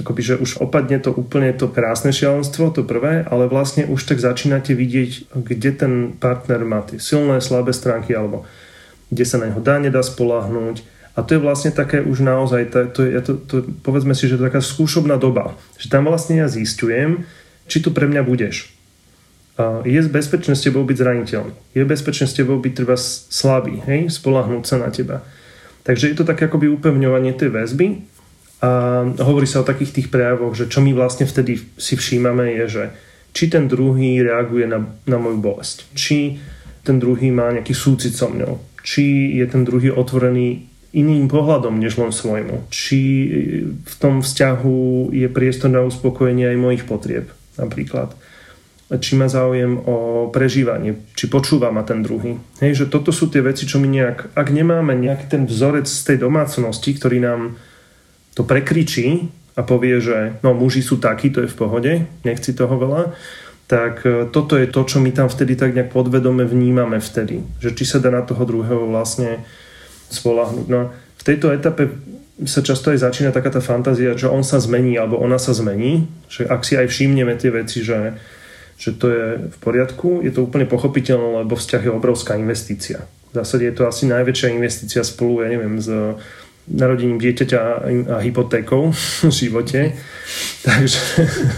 [0.00, 4.24] akoby, že už opadne to úplne to krásne šialenstvo, to prvé, ale vlastne už tak
[4.24, 8.48] začínate vidieť, kde ten partner má tie silné, slabé stránky, alebo
[9.12, 10.80] kde sa na neho dá, nedá spolahnúť.
[11.12, 14.48] A to je vlastne také už naozaj, to, je, to, to, povedzme si, že to
[14.48, 15.52] je taká skúšobná doba.
[15.76, 17.28] Že tam vlastne ja zistujem,
[17.68, 18.72] či tu pre mňa budeš.
[19.84, 21.52] Je bezpečné s tebou byť zraniteľný.
[21.76, 22.96] Je bezpečné s tebou byť treba
[23.28, 24.08] slabý, hej?
[24.08, 25.20] spolahnúť sa na teba.
[25.84, 27.86] Takže je to také akoby upevňovanie tej väzby
[28.62, 32.64] a hovorí sa o takých tých prejavoch, že čo my vlastne vtedy si všímame je,
[32.70, 32.84] že
[33.34, 36.38] či ten druhý reaguje na, na moju bolesť, či
[36.86, 41.98] ten druhý má nejaký súcit so mňou, či je ten druhý otvorený iným pohľadom než
[41.98, 43.00] len svojmu, či
[43.82, 48.14] v tom vzťahu je priestor na uspokojenie aj mojich potrieb napríklad.
[48.92, 52.36] Či má záujem o prežívanie, či počúva ma ten druhý.
[52.60, 56.12] Hej, že toto sú tie veci, čo my nejak, ak nemáme nejaký ten vzorec z
[56.12, 57.56] tej domácnosti, ktorý nám
[58.32, 61.92] to prekričí a povie, že no muži sú takí, to je v pohode,
[62.24, 63.12] nechci toho veľa,
[63.68, 67.44] tak e, toto je to, čo my tam vtedy tak nejak podvedome vnímame vtedy.
[67.60, 69.44] Že či sa dá na toho druhého vlastne
[70.12, 70.66] spolahnuť.
[70.68, 71.88] No v tejto etape
[72.48, 76.08] sa často aj začína taká tá fantázia, že on sa zmení alebo ona sa zmení.
[76.32, 78.16] Že ak si aj všimneme tie veci, že,
[78.80, 83.04] že to je v poriadku, je to úplne pochopiteľné, lebo vzťah je obrovská investícia.
[83.32, 85.88] V zásade je to asi najväčšia investícia spolu, ja neviem, s
[86.70, 87.60] narodením dieťaťa
[88.12, 88.94] a hypotékou
[89.26, 89.98] v živote.
[90.62, 91.02] Takže,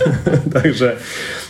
[0.56, 0.88] takže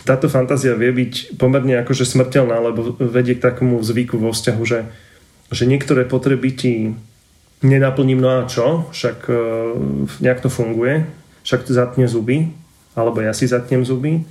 [0.03, 4.85] táto fantázia vie byť pomerne akože smrteľná, lebo vedie k takomu zvyku vo vzťahu, že,
[5.49, 6.73] že niektoré potreby ti
[7.63, 8.91] nenaplním, no a čo?
[8.91, 9.35] Však e,
[10.21, 11.07] nejak to funguje,
[11.47, 12.51] však zatne zuby,
[12.93, 14.27] alebo ja si zatnem zuby.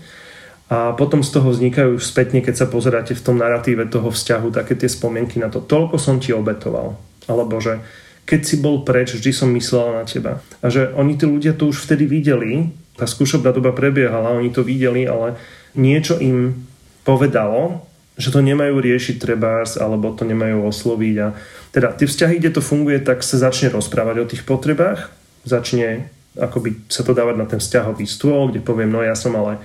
[0.73, 4.79] A potom z toho vznikajú spätne, keď sa pozeráte v tom narratíve toho vzťahu, také
[4.79, 6.97] tie spomienky na to, toľko som ti obetoval.
[7.29, 7.85] Alebo že
[8.25, 10.41] keď si bol preč, vždy som myslela na teba.
[10.65, 14.65] A že oni tí ľudia to už vtedy videli, tá skúšobná doba prebiehala, oni to
[14.65, 15.37] videli, ale
[15.77, 16.65] niečo im
[17.05, 17.85] povedalo,
[18.15, 21.17] že to nemajú riešiť trebárs, alebo to nemajú osloviť.
[21.21, 21.29] A
[21.75, 25.11] teda tie vzťahy, kde to funguje, tak sa začne rozprávať o tých potrebách,
[25.43, 26.09] začne
[26.39, 29.63] akoby sa to dávať na ten vzťahový stôl, kde poviem, no ja som ale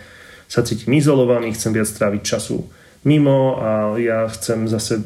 [0.49, 2.65] sa cítim izolovaný, chcem viac stráviť času
[3.03, 4.99] mimo a ja chcem zase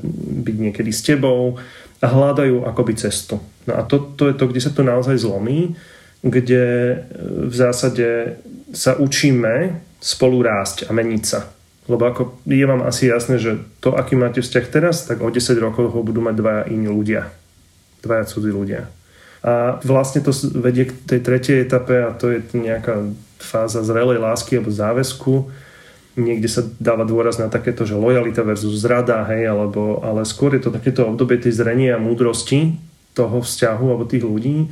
[0.44, 1.62] byť niekedy s tebou
[2.02, 3.40] a hľadajú akoby cestu.
[3.70, 5.78] No a to, to je to, kde sa to naozaj zlomí,
[6.24, 6.96] kde e,
[7.48, 8.40] v zásade
[8.74, 11.48] sa učíme spolu rásť a meniť sa.
[11.88, 15.40] Lebo ako je vám asi jasné, že to, aký máte vzťah teraz, tak o 10
[15.60, 17.28] rokov ho budú mať dvaja iní ľudia.
[18.04, 18.88] Dvaja cudzí ľudia.
[19.44, 23.04] A vlastne to vedie k tej tretej etape a to je nejaká
[23.36, 25.34] fáza zrelej lásky alebo záväzku,
[26.14, 30.66] niekde sa dáva dôraz na takéto, že lojalita versus zrada, hej, alebo, ale skôr je
[30.66, 32.78] to takéto obdobie tej zrenia a múdrosti
[33.14, 34.70] toho vzťahu alebo tých ľudí,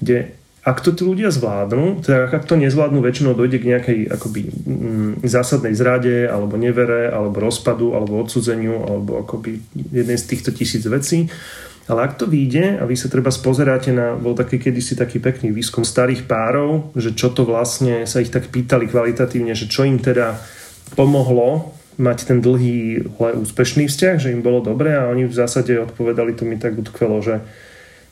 [0.00, 4.48] kde ak to tí ľudia zvládnu, teda ak to nezvládnu, väčšinou dojde k nejakej akoby
[4.48, 9.60] mm, zásadnej zrade, alebo nevere, alebo rozpadu, alebo odsudzeniu, alebo akoby
[9.92, 11.28] jednej z týchto tisíc vecí.
[11.84, 15.52] Ale ak to vyjde a vy sa treba spozeráte na, bol taký kedysi taký pekný
[15.52, 20.00] výskum starých párov, že čo to vlastne sa ich tak pýtali kvalitatívne, že čo im
[20.00, 20.40] teda
[20.94, 25.78] pomohlo mať ten dlhý, ale úspešný vzťah, že im bolo dobre a oni v zásade
[25.78, 27.38] odpovedali to mi tak utkvelo, že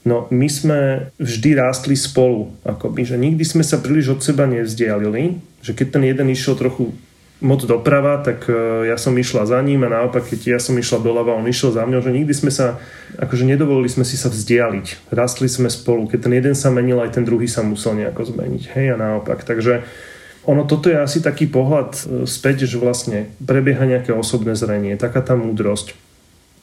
[0.07, 0.81] no my sme
[1.18, 6.05] vždy rástli spolu, akoby, že nikdy sme sa príliš od seba nevzdialili, že keď ten
[6.07, 6.95] jeden išiel trochu
[7.42, 11.03] moc doprava, tak e, ja som išla za ním a naopak, keď ja som išla
[11.03, 12.79] doľava, on išiel za mňou, že nikdy sme sa,
[13.18, 15.11] akože nedovolili sme si sa vzdialiť.
[15.11, 16.07] Rastli sme spolu.
[16.07, 18.62] Keď ten jeden sa menil, aj ten druhý sa musel nejako zmeniť.
[18.79, 19.42] Hej a naopak.
[19.42, 19.83] Takže
[20.42, 25.22] ono toto je asi taký pohľad e, späť, že vlastne prebieha nejaké osobné zrenie, taká
[25.22, 25.94] tá múdrosť.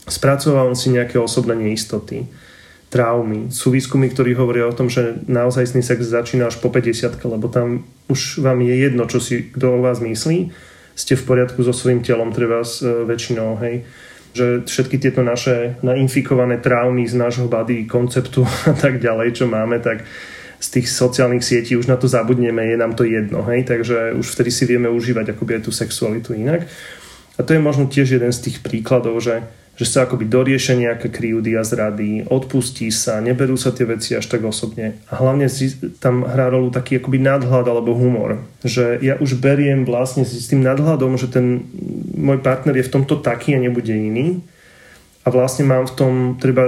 [0.10, 2.28] Spracovávam si nejaké osobné neistoty,
[2.90, 3.54] traumy.
[3.54, 7.86] Sú výskumy, ktorí hovoria o tom, že naozajstný sex začína až po 50 lebo tam
[8.10, 10.52] už vám je jedno, čo si kto o vás myslí.
[10.98, 13.88] Ste v poriadku so svojím telom, treba s e, väčšinou, hej
[14.30, 19.82] že všetky tieto naše nainfikované traumy z nášho body konceptu a tak ďalej, čo máme,
[19.82, 20.06] tak
[20.60, 24.28] z tých sociálnych sietí už na to zabudneme, je nám to jedno, hej, takže už
[24.36, 26.68] vtedy si vieme užívať akoby aj tú sexualitu inak.
[27.40, 29.40] A to je možno tiež jeden z tých príkladov, že,
[29.80, 34.28] že sa akoby doriešia nejaké kryjúdy a zrady, odpustí sa, neberú sa tie veci až
[34.28, 35.00] tak osobne.
[35.08, 35.48] A hlavne
[36.04, 38.44] tam hrá rolu taký akoby nadhľad alebo humor.
[38.68, 41.64] Že ja už beriem vlastne s tým nadhľadom, že ten
[42.20, 44.44] môj partner je v tomto taký a nebude iný
[45.30, 46.66] a vlastne mám v tom, treba,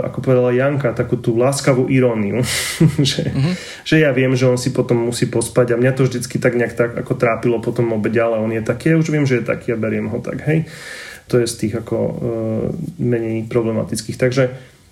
[0.00, 2.40] ako povedala Janka, takú tú láskavú iróniu,
[3.12, 3.54] že, mm-hmm.
[3.84, 6.72] že ja viem, že on si potom musí pospať a mňa to vždycky tak nejak
[6.72, 9.76] tak ako trápilo potom obede, ale on je taký, ja už viem, že je taký
[9.76, 10.64] a beriem ho tak, hej.
[11.28, 12.16] To je z tých ako uh,
[12.96, 14.16] menej problematických.
[14.16, 14.44] Takže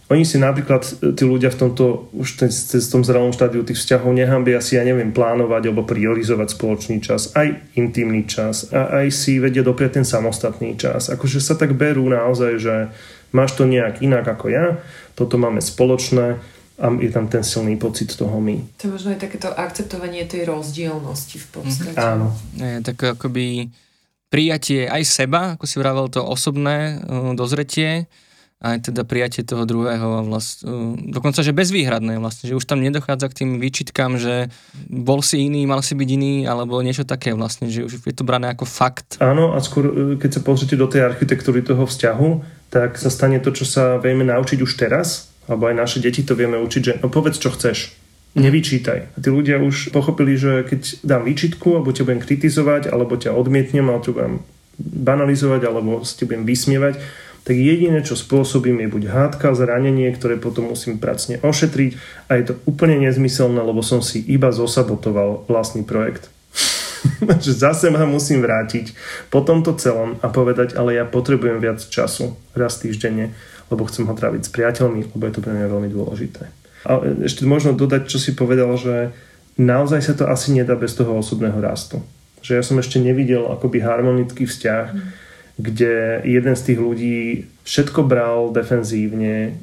[0.06, 0.86] Oni si napríklad,
[1.18, 4.86] tí ľudia v tomto, už ten, v tom zrelom štádiu tých vzťahov nehambia si, ja
[4.86, 10.06] neviem, plánovať alebo priorizovať spoločný čas, aj intimný čas a aj si vedia dopriať ten
[10.06, 11.10] samostatný čas.
[11.10, 12.74] Akože sa tak berú naozaj, že
[13.34, 14.78] máš to nejak inak ako ja,
[15.18, 16.38] toto máme spoločné
[16.76, 18.62] a je tam ten silný pocit toho my.
[18.78, 21.98] To je možno aj takéto akceptovanie tej rozdielnosti v podstate.
[21.98, 22.12] Mm-hmm.
[22.14, 22.30] Áno.
[22.54, 23.72] Je, tak akoby
[24.28, 28.06] prijatie aj seba, ako si vravel, to osobné uh, dozretie,
[28.56, 32.80] aj teda prijatie toho druhého a vlast, uh, dokonca, že bezvýhradné vlastne, že už tam
[32.80, 34.48] nedochádza k tým výčitkám, že
[34.88, 38.24] bol si iný, mal si byť iný, alebo niečo také vlastne, že už je to
[38.24, 39.20] brané ako fakt.
[39.20, 42.28] Áno a skôr, uh, keď sa pozrite do tej architektúry toho vzťahu,
[42.72, 46.32] tak sa stane to, čo sa vieme naučiť už teraz, alebo aj naše deti to
[46.32, 47.92] vieme učiť, že no povedz, čo chceš.
[48.36, 49.16] Nevyčítaj.
[49.16, 53.32] A tí ľudia už pochopili, že keď dám výčitku, alebo ťa budem kritizovať, alebo ťa
[53.32, 54.34] odmietnem, alebo ťa budem
[54.76, 57.00] banalizovať, alebo si budem vysmievať,
[57.46, 61.90] tak jediné, čo spôsobím, je buď hádka, zranenie, ktoré potom musím pracne ošetriť
[62.26, 66.26] a je to úplne nezmyselné, lebo som si iba zosabotoval vlastný projekt.
[67.46, 68.90] že zase ma musím vrátiť
[69.30, 73.30] po tomto celom a povedať, ale ja potrebujem viac času raz týždenne,
[73.70, 76.50] lebo chcem ho tráviť s priateľmi, lebo je to pre mňa veľmi dôležité.
[76.82, 79.14] A ešte možno dodať, čo si povedal, že
[79.54, 82.02] naozaj sa to asi nedá bez toho osobného rastu.
[82.42, 85.25] Že ja som ešte nevidel akoby harmonický vzťah, mm
[85.56, 87.18] kde jeden z tých ľudí
[87.64, 89.56] všetko bral defenzívne,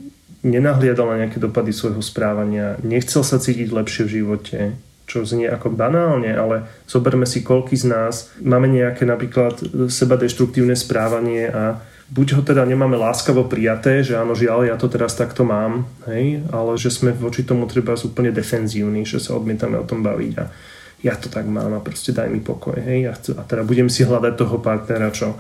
[0.44, 4.60] nenahliadal na nejaké dopady svojho správania, nechcel sa cítiť lepšie v živote,
[5.08, 10.76] čo znie ako banálne, ale zoberme si, koľky z nás máme nejaké napríklad seba deštruktívne
[10.76, 11.80] správanie a
[12.12, 16.44] buď ho teda nemáme láskavo prijaté, že áno, žiaľ, ja to teraz takto mám, hej,
[16.52, 20.46] ale že sme voči tomu treba úplne defenzívni, že sa odmietame o tom baviť a
[21.04, 24.08] ja to tak mám a proste daj mi pokoj, hej, a, a teda budem si
[24.08, 25.36] hľadať toho partnera, čo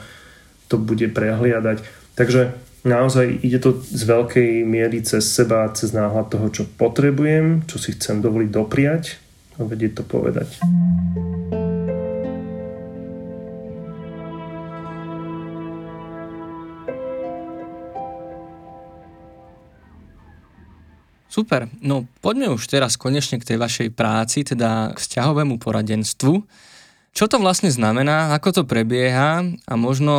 [0.74, 1.86] to bude prehliadať.
[2.17, 7.78] Takže naozaj ide to z veľkej miery cez seba, cez náhľad toho, čo potrebujem, čo
[7.78, 9.03] si chcem dovoliť dopriať
[9.61, 10.49] a vedieť to povedať.
[21.34, 26.45] Super, no poďme už teraz konečne k tej vašej práci, teda k vzťahovému poradenstvu.
[27.14, 30.14] Čo to vlastne znamená, ako to prebieha a možno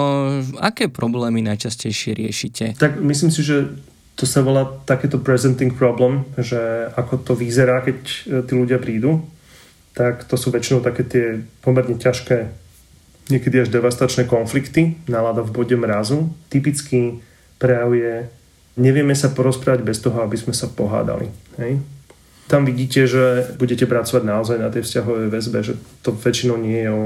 [0.62, 2.64] aké problémy najčastejšie riešite?
[2.78, 3.74] Tak myslím si, že
[4.14, 8.16] to sa volá takéto presenting problem, že ako to vyzerá, keď e,
[8.46, 9.26] tí ľudia prídu,
[9.90, 11.26] tak to sú väčšinou také tie
[11.66, 12.46] pomerne ťažké,
[13.26, 16.30] niekedy až devastačné konflikty, nálada v bode mrazu.
[16.46, 17.18] Typický
[17.58, 18.14] prejav je,
[18.78, 21.26] nevieme sa porozprávať bez toho, aby sme sa pohádali.
[21.58, 21.82] Hej?
[22.44, 25.74] Tam vidíte, že budete pracovať naozaj na tej vzťahovej väzbe, že
[26.04, 27.04] to väčšinou nie je o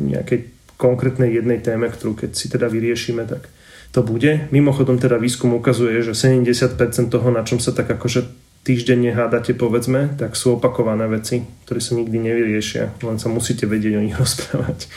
[0.00, 0.38] nejakej
[0.80, 3.52] konkrétnej jednej téme, ktorú keď si teda vyriešime, tak
[3.92, 4.48] to bude.
[4.48, 6.80] Mimochodom teda výskum ukazuje, že 70%
[7.12, 8.24] toho, na čom sa tak akože
[8.64, 13.94] týždenne hádate, povedzme, tak sú opakované veci, ktoré sa nikdy nevyriešia, len sa musíte vedieť
[14.00, 14.88] o nich rozprávať.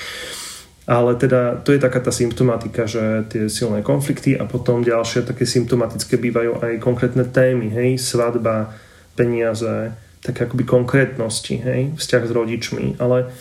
[0.86, 5.50] Ale teda to je taká tá symptomatika, že tie silné konflikty a potom ďalšie také
[5.50, 8.70] symptomatické bývajú aj konkrétne témy, hej, svadba,
[9.16, 13.32] peniaze, také akoby konkrétnosti, hej, vzťah s rodičmi, ale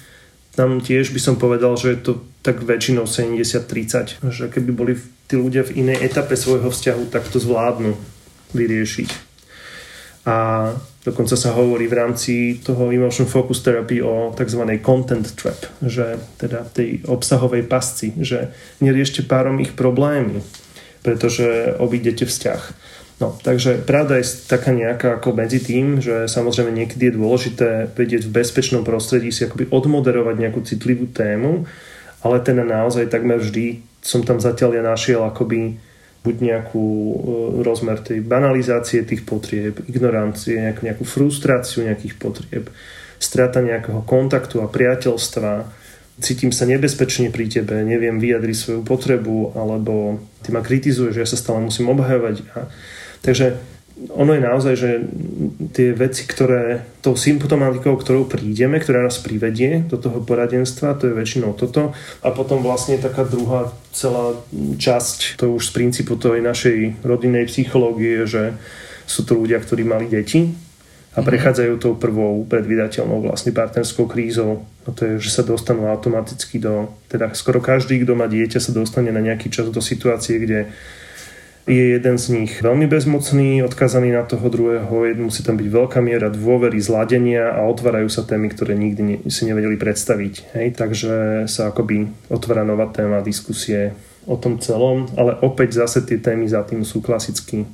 [0.55, 2.12] tam tiež by som povedal, že je to
[2.47, 4.95] tak väčšinou 70-30, že keby boli
[5.27, 7.99] tí ľudia v inej etape svojho vzťahu, tak to zvládnu
[8.55, 9.35] vyriešiť.
[10.25, 10.70] A
[11.05, 12.33] dokonca sa hovorí v rámci
[12.64, 14.62] toho Emotion Focus Therapy o tzv.
[14.81, 20.41] content trap, že teda tej obsahovej pasci, že neriešte párom ich problémy,
[21.05, 22.62] pretože obídete vzťah.
[23.23, 28.27] No, takže pravda je taká nejaká ako medzi tým, že samozrejme niekedy je dôležité vedieť
[28.27, 31.62] v bezpečnom prostredí si akoby odmoderovať nejakú citlivú tému,
[32.27, 35.79] ale ten naozaj takmer vždy som tam zatiaľ ja našiel akoby
[36.27, 37.15] buď nejakú e,
[37.62, 42.67] rozmer tej banalizácie tých potrieb, ignorancie, nejakú, nejakú frustráciu nejakých potrieb,
[43.23, 45.69] strata nejakého kontaktu a priateľstva,
[46.19, 51.39] cítim sa nebezpečne pri tebe, neviem vyjadriť svoju potrebu, alebo ty ma kritizuješ, ja sa
[51.39, 52.73] stále musím obhajovať a
[53.25, 53.57] Takže
[54.11, 54.91] ono je naozaj, že
[55.70, 61.16] tie veci, ktoré tou symptomatikou, ktorou prídeme, ktorá nás privedie do toho poradenstva, to je
[61.16, 61.95] väčšinou toto.
[62.20, 64.35] A potom vlastne taká druhá celá
[64.77, 68.59] časť, to už z princípu tej našej rodinnej psychológie, že
[69.07, 70.53] sú to ľudia, ktorí mali deti
[71.14, 71.27] a mhm.
[71.31, 74.66] prechádzajú tou prvou predvydateľnou vlastne partnerskou krízou.
[74.85, 78.75] No to je, že sa dostanú automaticky do, teda skoro každý, kto má dieťa, sa
[78.75, 80.75] dostane na nejaký čas do situácie, kde
[81.65, 86.29] je jeden z nich veľmi bezmocný, odkazaný na toho druhého, musí tam byť veľká miera
[86.29, 90.35] dôvery, zladenia a otvárajú sa témy, ktoré nikdy ne, si nevedeli predstaviť.
[90.61, 90.67] Hej?
[90.77, 93.97] Takže sa akoby otvára nová téma diskusie
[94.29, 97.65] o tom celom, ale opäť zase tie témy za tým sú klasicky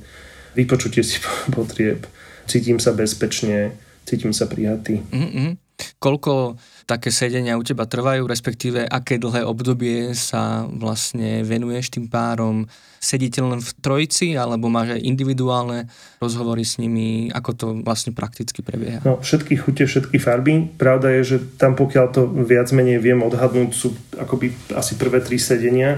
[0.55, 1.19] vypočutie si
[1.55, 2.07] potrieb,
[2.47, 3.75] cítim sa bezpečne,
[4.07, 5.03] cítim sa prijatý.
[5.11, 5.49] Mm-hmm.
[5.97, 12.65] Koľko také sedenia u teba trvajú, respektíve aké dlhé obdobie sa vlastne venuješ tým párom?
[13.01, 15.89] Sedíte len v trojici, alebo máš aj individuálne
[16.21, 17.33] rozhovory s nimi?
[17.33, 19.01] Ako to vlastne prakticky prebieha?
[19.01, 20.69] No, všetky chute, všetky farby.
[20.77, 25.41] Pravda je, že tam pokiaľ to viac menej viem odhadnúť, sú akoby asi prvé tri
[25.41, 25.97] sedenia.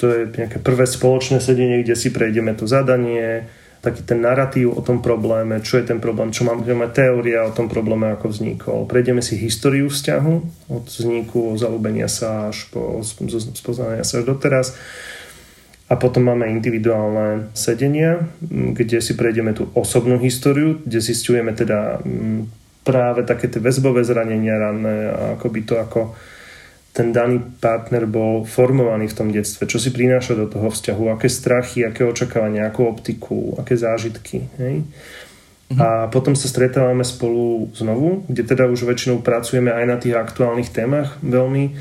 [0.00, 3.44] To je nejaké prvé spoločné sedenie, kde si prejdeme to zadanie,
[3.82, 7.50] taký ten narratív o tom probléme, čo je ten problém, čo máme, máme teória o
[7.50, 8.86] tom probléme, ako vznikol.
[8.86, 10.34] Prejdeme si históriu vzťahu
[10.70, 14.78] od vzniku, zalúbenia sa až po spoznania sa až doteraz.
[15.90, 22.00] A potom máme individuálne sedenia, kde si prejdeme tú osobnú históriu, kde zistujeme teda
[22.86, 26.14] práve také tie väzbové zranenia ranné a akoby to, ako
[26.92, 31.32] ten daný partner bol formovaný v tom detstve, čo si prináša do toho vzťahu, aké
[31.32, 34.44] strachy, aké očakávania, akú optiku, aké zážitky.
[34.60, 34.84] Hej?
[35.72, 35.80] Mhm.
[35.80, 40.68] A potom sa stretávame spolu znovu, kde teda už väčšinou pracujeme aj na tých aktuálnych
[40.68, 41.72] témach veľmi,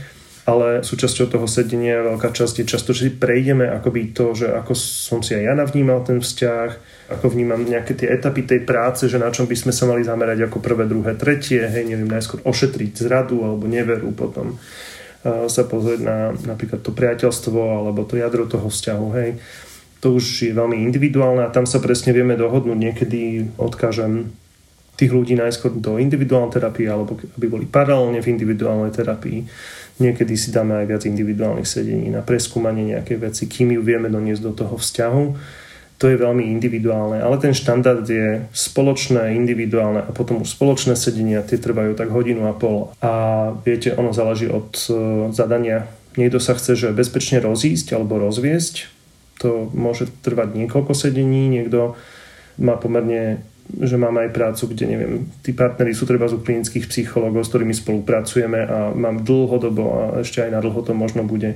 [0.47, 4.73] ale súčasťou toho sedenia veľká časť je často, že si prejdeme akoby to, že ako
[4.79, 6.69] som si aj ja navnímal ten vzťah,
[7.19, 10.47] ako vnímam nejaké tie etapy tej práce, že na čom by sme sa mali zamerať
[10.49, 14.55] ako prvé, druhé, tretie, hej, neviem, najskôr ošetriť zradu alebo neveru potom
[15.23, 19.37] sa pozrieť na napríklad to priateľstvo alebo to jadro toho vzťahu, hej.
[20.01, 22.73] To už je veľmi individuálne a tam sa presne vieme dohodnúť.
[22.73, 24.33] Niekedy odkážem
[24.97, 29.45] tých ľudí najskôr do individuálnej terapie alebo aby boli paralelne v individuálnej terapii.
[30.01, 34.41] Niekedy si dáme aj viac individuálnych sedení na preskúmanie nejakej veci, kým ju vieme doniesť
[34.41, 35.23] do toho vzťahu
[36.01, 41.45] to je veľmi individuálne, ale ten štandard je spoločné, individuálne a potom už spoločné sedenia,
[41.45, 42.89] tie trvajú tak hodinu a pol.
[43.05, 43.13] A
[43.61, 44.89] viete, ono záleží od e,
[45.29, 45.85] zadania.
[46.17, 48.89] Niekto sa chce, že bezpečne rozísť alebo rozviesť,
[49.37, 51.93] to môže trvať niekoľko sedení, niekto
[52.57, 57.47] má pomerne že máme aj prácu, kde neviem, tí partneri sú treba z klinických psychológov,
[57.47, 61.55] s ktorými spolupracujeme a mám dlhodobo a ešte aj na dlho to možno bude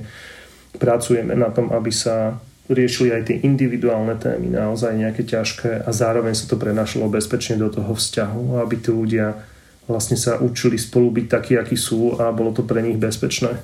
[0.80, 6.34] pracujeme na tom, aby sa riešili aj tie individuálne témy, naozaj nejaké ťažké a zároveň
[6.34, 9.38] sa to prenašlo bezpečne do toho vzťahu, aby tí ľudia
[9.86, 13.62] vlastne sa učili spolu byť takí, akí sú a bolo to pre nich bezpečné.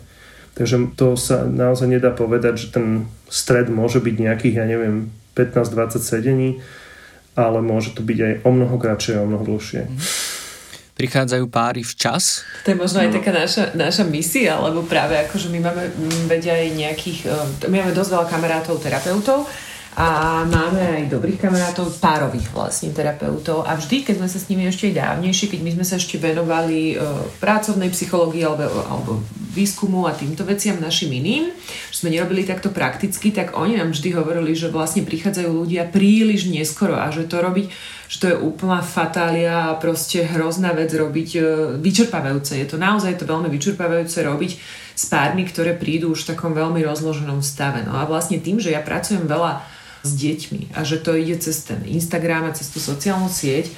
[0.54, 5.98] Takže to sa naozaj nedá povedať, že ten stred môže byť nejakých, ja neviem, 15-20
[5.98, 6.50] sedení,
[7.34, 9.88] ale môže to byť aj o mnoho kratšie a o mnoho dlhšie.
[9.88, 10.21] Mm
[11.02, 12.46] prichádzajú páry včas.
[12.62, 13.14] To je možno aj no.
[13.18, 15.84] taká naša, naša misia, lebo práve akože my máme
[16.30, 19.50] vedia aj nejakých, eh, my máme dosť veľa kamarátov, terapeutov
[19.92, 24.64] a máme aj dobrých kamarátov, párových vlastne terapeutov a vždy, keď sme sa s nimi
[24.64, 29.20] ešte aj dávnejšie, keď my sme sa ešte venovali uh, pracovnej psychológii alebo, alebo
[29.52, 31.52] výskumu a týmto veciam našim iným,
[31.92, 36.48] že sme nerobili takto prakticky, tak oni nám vždy hovorili, že vlastne prichádzajú ľudia príliš
[36.48, 37.68] neskoro a že to robiť
[38.12, 41.44] že to je úplná fatália a proste hrozná vec robiť uh,
[41.80, 42.56] vyčerpávajúce.
[42.60, 44.52] Je to naozaj to veľmi vyčerpávajúce robiť
[44.96, 47.84] s pármi, ktoré prídu už v takom veľmi rozloženom stave.
[47.84, 49.71] No a vlastne tým, že ja pracujem veľa
[50.02, 53.70] s deťmi a že to ide cez ten Instagram a cez tú sociálnu sieť,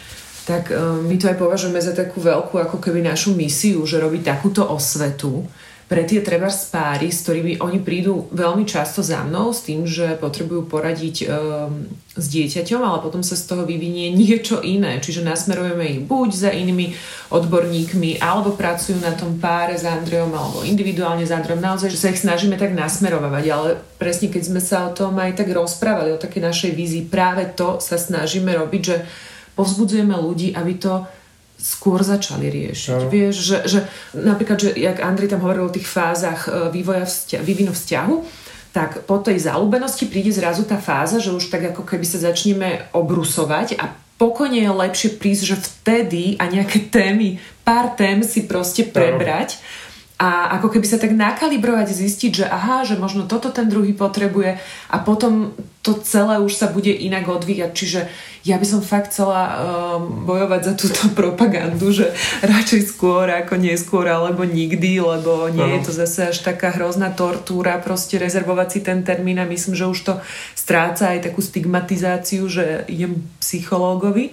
[0.44, 4.24] tak um, my to aj považujeme za takú veľkú ako keby našu misiu, že robiť
[4.24, 5.44] takúto osvetu
[5.94, 10.18] pre tie treba spáry, s ktorými oni prídu veľmi často za mnou s tým, že
[10.18, 11.86] potrebujú poradiť um,
[12.18, 14.98] s dieťaťom, ale potom sa z toho vyvinie niečo iné.
[14.98, 16.98] Čiže nasmerujeme ich buď za inými
[17.30, 21.62] odborníkmi, alebo pracujú na tom páre s Andreom, alebo individuálne s Andreom.
[21.62, 25.38] Naozaj, že sa ich snažíme tak nasmerovať, ale presne keď sme sa o tom aj
[25.38, 29.06] tak rozprávali, o takej našej vízii, práve to sa snažíme robiť, že
[29.54, 31.06] povzbudzujeme ľudí, aby to
[31.58, 33.06] skôr začali riešiť.
[33.06, 33.08] No.
[33.08, 33.78] Vieš, že, že
[34.12, 38.16] napríklad, že jak Andrej tam hovoril o tých fázach e, vývoja vzťa- vývinu vzťahu,
[38.74, 42.90] tak po tej zalúbenosti príde zrazu tá fáza, že už tak ako keby sa začneme
[42.90, 48.82] obrusovať a pokojne je lepšie prísť, že vtedy a nejaké témy, pár tém si proste
[48.82, 49.58] prebrať.
[49.58, 53.90] No a ako keby sa tak nakalibrovať, zistiť, že aha, že možno toto ten druhý
[53.90, 55.50] potrebuje a potom
[55.82, 57.70] to celé už sa bude inak odvíjať.
[57.74, 58.00] Čiže
[58.46, 62.14] ja by som fakt chcela um, bojovať za túto propagandu, že
[62.46, 67.82] radšej skôr ako neskôr alebo nikdy, lebo nie je to zase až taká hrozná tortúra
[67.82, 70.14] proste rezervovať si ten termín a myslím, že už to
[70.54, 74.30] stráca aj takú stigmatizáciu, že idem psychológovi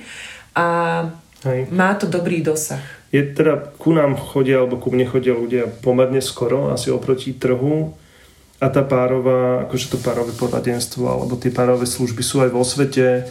[0.54, 1.10] a
[1.42, 1.74] Hej.
[1.74, 3.01] má to dobrý dosah.
[3.12, 7.92] Je teda, ku nám chodia, alebo ku mne chodia ľudia pomerne skoro, asi oproti trhu.
[8.62, 13.26] A tá párová, akože to párové poradenstvo, alebo tie párové služby sú aj vo svete,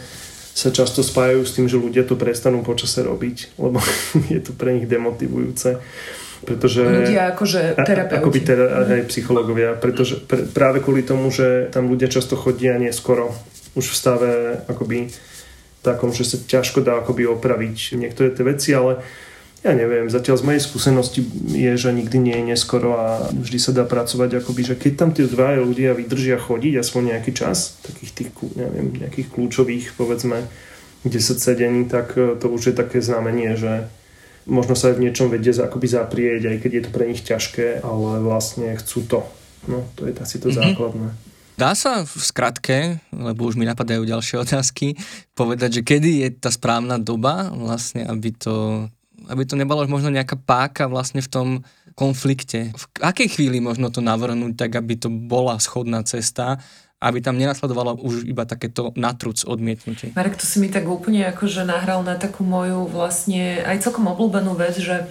[0.51, 3.79] sa často spájajú s tým, že ľudia to prestanú počase robiť, lebo
[4.33, 5.79] je to pre nich demotivujúce.
[6.41, 8.17] Pretože, ľudia akože terapeuti.
[8.17, 13.29] Akoby tera, aj psychológovia, pretože pr- práve kvôli tomu, že tam ľudia často chodia neskoro,
[13.77, 14.31] už v stave
[14.65, 15.13] akoby
[15.85, 19.05] takom, že sa ťažko dá akoby opraviť niektoré tie veci, ale
[19.61, 21.21] ja neviem, zatiaľ z mojej skúsenosti
[21.53, 25.09] je, že nikdy nie je neskoro a vždy sa dá pracovať akoby, že keď tam
[25.13, 30.49] tie dva ľudia vydržia chodiť aspoň nejaký čas, takých tých, neviem, nejakých kľúčových, povedzme,
[31.05, 33.85] 10 sedení, tak e, to už je také znamenie, že
[34.49, 38.17] možno sa v niečom vedia akoby zaprieť, aj keď je to pre nich ťažké, ale
[38.21, 39.21] vlastne chcú to.
[39.69, 40.73] No, to je asi to mm-hmm.
[40.73, 41.09] základné.
[41.61, 44.97] Dá sa v skratke, lebo už mi napadajú ďalšie otázky,
[45.37, 48.89] povedať, že kedy je tá správna doba, vlastne, aby to
[49.29, 51.47] aby to nebola možno nejaká páka vlastne v tom
[51.93, 52.71] konflikte.
[52.71, 56.57] V akej chvíli možno to navrhnúť tak, aby to bola schodná cesta,
[57.01, 60.13] aby tam nenasledovalo už iba takéto natruc odmietnutie.
[60.13, 64.53] Marek, to si mi tak úplne akože nahral na takú moju vlastne aj celkom obľúbenú
[64.53, 65.09] vec, že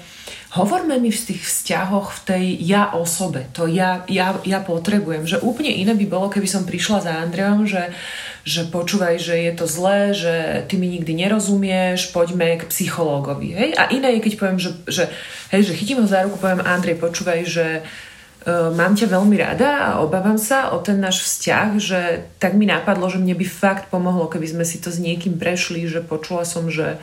[0.54, 5.42] hovorme mi v tých vzťahoch v tej ja osobe, to ja, ja, ja potrebujem, že
[5.42, 7.90] úplne iné by bolo, keby som prišla za Andreom, že
[8.40, 13.52] že počúvaj, že je to zlé, že ty mi nikdy nerozumieš, poďme k psychológovi.
[13.52, 13.70] Hej?
[13.76, 15.04] A iné je, keď poviem, že, že,
[15.52, 17.84] hej, že chytím ho za ruku, poviem, Andrej, počúvaj, že
[18.48, 22.00] mám ťa veľmi rada a obávam sa o ten náš vzťah, že
[22.40, 25.84] tak mi napadlo, že mne by fakt pomohlo, keby sme si to s niekým prešli,
[25.84, 26.96] že počula som, že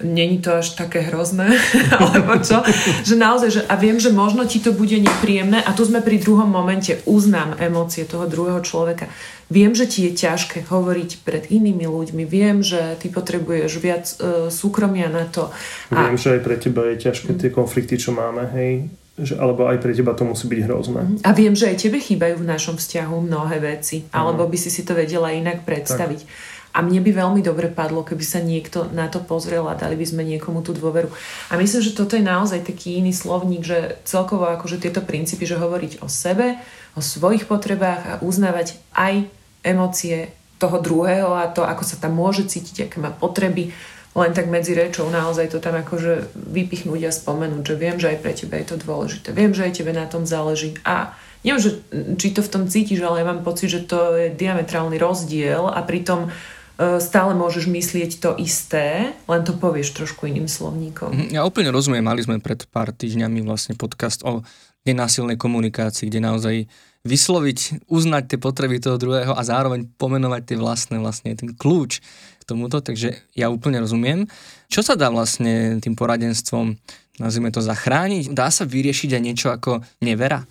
[0.00, 1.56] není to až také hrozné,
[1.96, 2.60] alebo čo,
[3.04, 6.20] že naozaj, že, a viem, že možno ti to bude nepríjemné a tu sme pri
[6.20, 9.08] druhom momente, uznám emócie toho druhého človeka.
[9.48, 14.50] Viem, že ti je ťažké hovoriť pred inými ľuďmi, viem, že ty potrebuješ viac uh,
[14.52, 15.48] súkromia na to.
[15.94, 16.10] A...
[16.10, 19.80] Viem, že aj pre teba je ťažké tie konflikty, čo máme, hej, že, alebo aj
[19.80, 21.00] pre teba to musí byť hrozné.
[21.24, 24.84] A viem, že aj tebe chýbajú v našom vzťahu mnohé veci, alebo by si si
[24.84, 26.20] to vedela inak predstaviť.
[26.20, 26.54] Tak.
[26.76, 30.04] A mne by veľmi dobre padlo, keby sa niekto na to pozrel a dali by
[30.04, 31.08] sme niekomu tú dôveru.
[31.48, 35.56] A myslím, že toto je naozaj taký iný slovník, že celkovo akože tieto princípy, že
[35.56, 36.60] hovoriť o sebe,
[36.92, 39.24] o svojich potrebách a uznávať aj
[39.64, 43.72] emócie toho druhého a to, ako sa tam môže cítiť, aké má potreby,
[44.16, 48.18] len tak medzi rečou naozaj to tam akože vypichnúť a spomenúť, že viem, že aj
[48.24, 51.12] pre teba je to dôležité, viem, že aj tebe na tom záleží a
[51.44, 51.70] neviem, že,
[52.16, 55.84] či to v tom cítiš, ale ja mám pocit, že to je diametrálny rozdiel a
[55.84, 56.32] pritom
[56.76, 61.08] E, stále môžeš myslieť to isté, len to povieš trošku iným slovníkom.
[61.08, 64.44] Mhm, ja úplne rozumiem, mali sme pred pár týždňami vlastne podcast o
[64.84, 66.56] nenásilnej komunikácii, kde naozaj
[67.06, 72.04] vysloviť, uznať tie potreby toho druhého a zároveň pomenovať tie vlastné, vlastne ten kľúč
[72.46, 74.30] tomuto, takže ja úplne rozumiem.
[74.70, 76.78] Čo sa dá vlastne tým poradenstvom
[77.16, 78.36] nazvime to zachrániť?
[78.36, 80.44] Dá sa vyriešiť aj niečo ako nevera?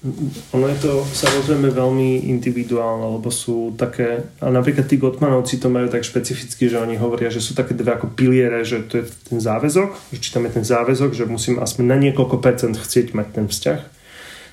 [0.58, 5.94] Ono je to samozrejme veľmi individuálne, lebo sú také, a napríklad tí Gottmanovci to majú
[5.94, 9.38] tak špecificky, že oni hovoria, že sú také dve ako piliere, že to je ten
[9.38, 13.28] záväzok, že či tam je ten záväzok, že musím aspoň na niekoľko percent chcieť mať
[13.30, 13.80] ten vzťah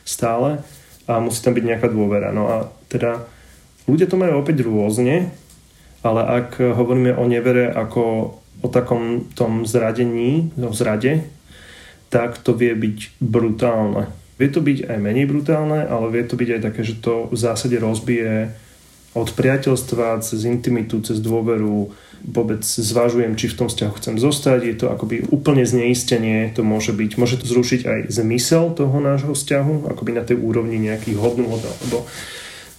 [0.05, 0.61] stále
[1.09, 2.28] a musí tam byť nejaká dôvera.
[2.28, 2.57] No a
[2.93, 3.24] teda
[3.88, 5.32] ľudia to majú opäť rôzne,
[6.03, 11.26] ale ak hovoríme o nevere ako o takom tom zradení, o zrade,
[12.12, 14.07] tak to vie byť brutálne.
[14.38, 17.36] Vie to byť aj menej brutálne, ale vie to byť aj také, že to v
[17.38, 18.53] zásade rozbije
[19.12, 21.92] od priateľstva cez intimitu, cez dôveru,
[22.22, 26.94] vôbec zvažujem, či v tom vzťahu chcem zostať, je to akoby úplne zneistenie, to môže
[26.94, 31.61] byť, môže to zrušiť aj zmysel toho nášho vzťahu, akoby na tej úrovni nejakých hodnôt
[31.61, 32.09] alebo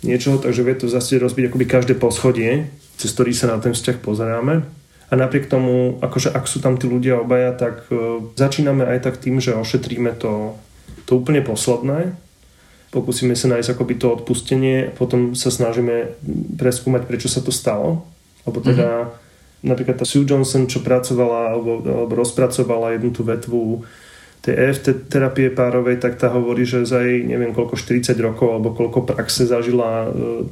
[0.01, 3.97] niečoho, takže vie to zase rozbiť akoby každé poschodie, cez ktorý sa na ten vzťah
[3.99, 4.63] pozeráme
[5.09, 9.21] a napriek tomu, akože ak sú tam tí ľudia obaja, tak uh, začíname aj tak
[9.21, 10.57] tým, že ošetríme to,
[11.05, 12.17] to úplne posledné.
[12.89, 16.17] Pokúsime sa nájsť akoby to odpustenie, potom sa snažíme
[16.57, 18.09] preskúmať, prečo sa to stalo.
[18.49, 19.65] Lebo teda mm-hmm.
[19.69, 23.85] napríklad tá Sue Johnson, čo pracovala alebo, alebo rozpracovala jednu tú vetvu
[24.43, 28.75] tej EFT terapie párovej, tak tá hovorí, že za jej neviem koľko 40 rokov alebo
[28.75, 30.43] koľko praxe zažila uh,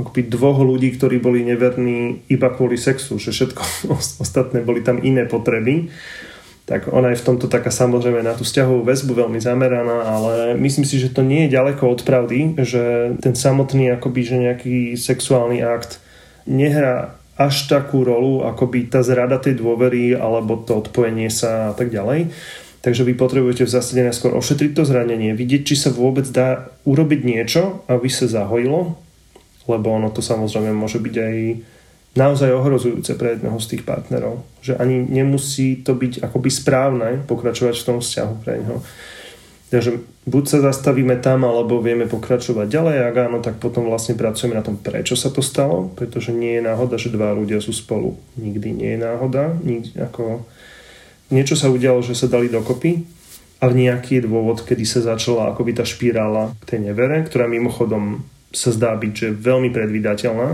[0.00, 3.92] akoby dvoch ľudí, ktorí boli neverní iba kvôli sexu, že všetko
[4.24, 5.92] ostatné boli tam iné potreby.
[6.62, 10.86] Tak ona je v tomto taká samozrejme na tú vzťahovú väzbu veľmi zameraná, ale myslím
[10.86, 15.58] si, že to nie je ďaleko od pravdy, že ten samotný akoby, že nejaký sexuálny
[15.58, 15.98] akt
[16.46, 21.90] nehrá až takú rolu, akoby tá zrada tej dôvery alebo to odpojenie sa a tak
[21.90, 22.30] ďalej.
[22.82, 27.20] Takže vy potrebujete v zásade najskôr ošetriť to zranenie, vidieť, či sa vôbec dá urobiť
[27.26, 28.98] niečo, aby sa zahojilo
[29.70, 31.36] lebo ono to samozrejme môže byť aj
[32.12, 34.44] naozaj ohrozujúce pre jedného z tých partnerov.
[34.60, 38.78] Že ani nemusí to byť akoby správne pokračovať v tom vzťahu pre neho.
[39.72, 44.52] Takže buď sa zastavíme tam, alebo vieme pokračovať ďalej, ak áno, tak potom vlastne pracujeme
[44.52, 48.20] na tom, prečo sa to stalo, pretože nie je náhoda, že dva ľudia sú spolu.
[48.36, 49.56] Nikdy nie je náhoda.
[49.64, 50.44] Nikdy, ako...
[51.32, 53.08] Niečo sa udialo, že sa dali dokopy,
[53.64, 58.20] ale nejaký je dôvod, kedy sa začala akoby tá špirála k tej nevere, ktorá mimochodom
[58.52, 60.48] sa zdá byť, že veľmi predvydateľná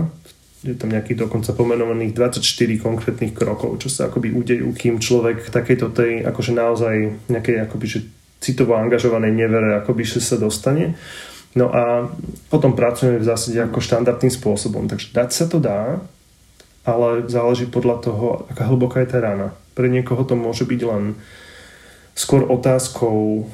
[0.59, 2.43] je tam nejakých dokonca pomenovaných 24
[2.83, 6.95] konkrétnych krokov, čo sa akoby udejú, kým človek takejto tej akože naozaj
[7.31, 7.99] nejakej akoby, že
[8.43, 10.99] citovo angažovanej nevere akoby sa dostane.
[11.55, 12.11] No a
[12.51, 14.85] potom pracujeme v zásade ako štandardným spôsobom.
[14.85, 16.03] Takže dať sa to dá,
[16.83, 19.55] ale záleží podľa toho, aká hlboká je tá rana.
[19.79, 21.15] Pre niekoho to môže byť len
[22.19, 23.47] skôr otázkou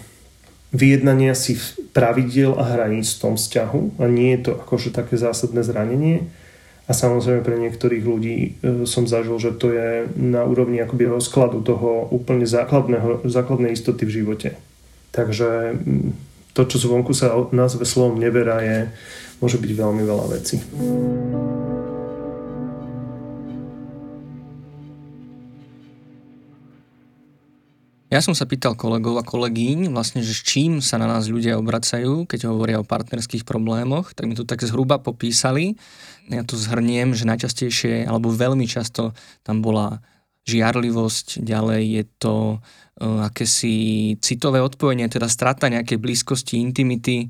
[0.73, 1.55] vyjednania si
[1.95, 6.27] pravidiel a hraníc v tom vzťahu a nie je to akože také zásadné zranenie
[6.85, 8.49] a samozrejme pre niektorých ľudí e,
[8.83, 14.15] som zažil, že to je na úrovni akoby rozkladu toho úplne základného, základnej istoty v
[14.21, 14.49] živote.
[15.09, 15.79] Takže
[16.51, 18.77] to, čo zvonku sa nazve slovom nevera, je,
[19.39, 20.59] môže byť veľmi veľa vecí.
[28.15, 31.59] Ja som sa pýtal kolegov a kolegyň, vlastne, že s čím sa na nás ľudia
[31.59, 35.75] obracajú, keď hovoria o partnerských problémoch, tak mi to tak zhruba popísali.
[36.31, 39.11] Ja to zhrniem, že najčastejšie, alebo veľmi často
[39.43, 39.99] tam bola
[40.47, 47.27] žiarlivosť, ďalej je to uh, akési citové odpojenie, teda strata nejakej blízkosti, intimity,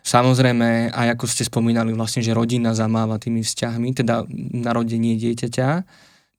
[0.00, 4.24] Samozrejme, aj ako ste spomínali, vlastne, že rodina zamáva tými vzťahmi, teda
[4.56, 5.68] narodenie dieťaťa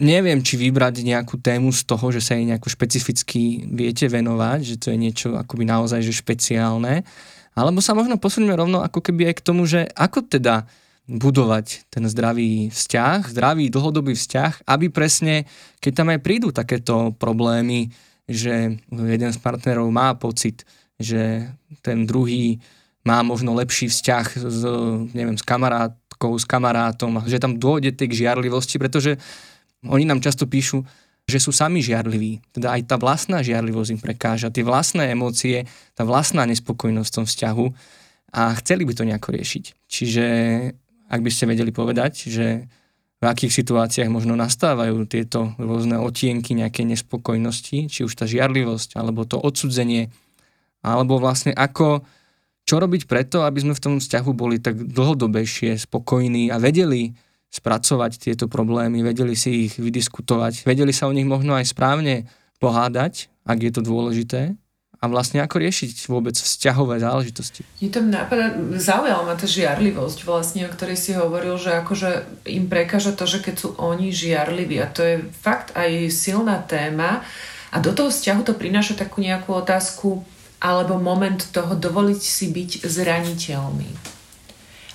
[0.02, 4.76] neviem, či vybrať nejakú tému z toho, že sa jej nejako špecificky viete venovať, že
[4.82, 7.06] to je niečo akoby naozaj že špeciálne,
[7.54, 10.66] alebo sa možno posunieme rovno ako keby aj k tomu, že ako teda
[11.06, 15.46] budovať ten zdravý vzťah, zdravý dlhodobý vzťah, aby presne,
[15.84, 17.92] keď tam aj prídu takéto problémy,
[18.26, 20.64] že jeden z partnerov má pocit,
[20.96, 21.52] že
[21.84, 22.64] ten druhý
[23.02, 24.62] má možno lepší vzťah s,
[25.12, 29.18] neviem, s kamarátkou, s kamarátom, že tam dôjde k žiarlivosti, pretože
[29.86, 30.86] oni nám často píšu,
[31.26, 32.42] že sú sami žiarliví.
[32.52, 37.26] Teda aj tá vlastná žiarlivosť im prekáža, tie vlastné emócie, tá vlastná nespokojnosť v tom
[37.26, 37.66] vzťahu
[38.36, 39.64] a chceli by to nejako riešiť.
[39.88, 40.26] Čiže
[41.12, 42.66] ak by ste vedeli povedať, že
[43.22, 49.30] v akých situáciách možno nastávajú tieto rôzne otienky nejakej nespokojnosti, či už tá žiarlivosť, alebo
[49.30, 50.10] to odsudzenie,
[50.82, 52.02] alebo vlastne ako,
[52.66, 57.14] čo robiť preto, aby sme v tom vzťahu boli tak dlhodobejšie spokojní a vedeli
[57.52, 62.32] spracovať tieto problémy, vedeli si ich vydiskutovať, vedeli sa o nich možno aj správne
[62.64, 64.56] pohádať, ak je to dôležité,
[65.02, 67.66] a vlastne ako riešiť vôbec vzťahové záležitosti.
[67.82, 72.70] Je to napadá, zaujala ma tá žiarlivosť vlastne, o ktorej si hovoril, že akože im
[72.70, 77.26] prekáža to, že keď sú oni žiarliví a to je fakt aj silná téma
[77.74, 80.22] a do toho vzťahu to prináša takú nejakú otázku
[80.62, 83.90] alebo moment toho dovoliť si byť zraniteľný.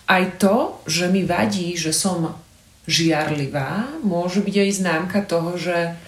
[0.07, 2.46] Aj to, že mi vadí, že som
[2.87, 5.99] žiarlivá, môže byť aj známka toho, že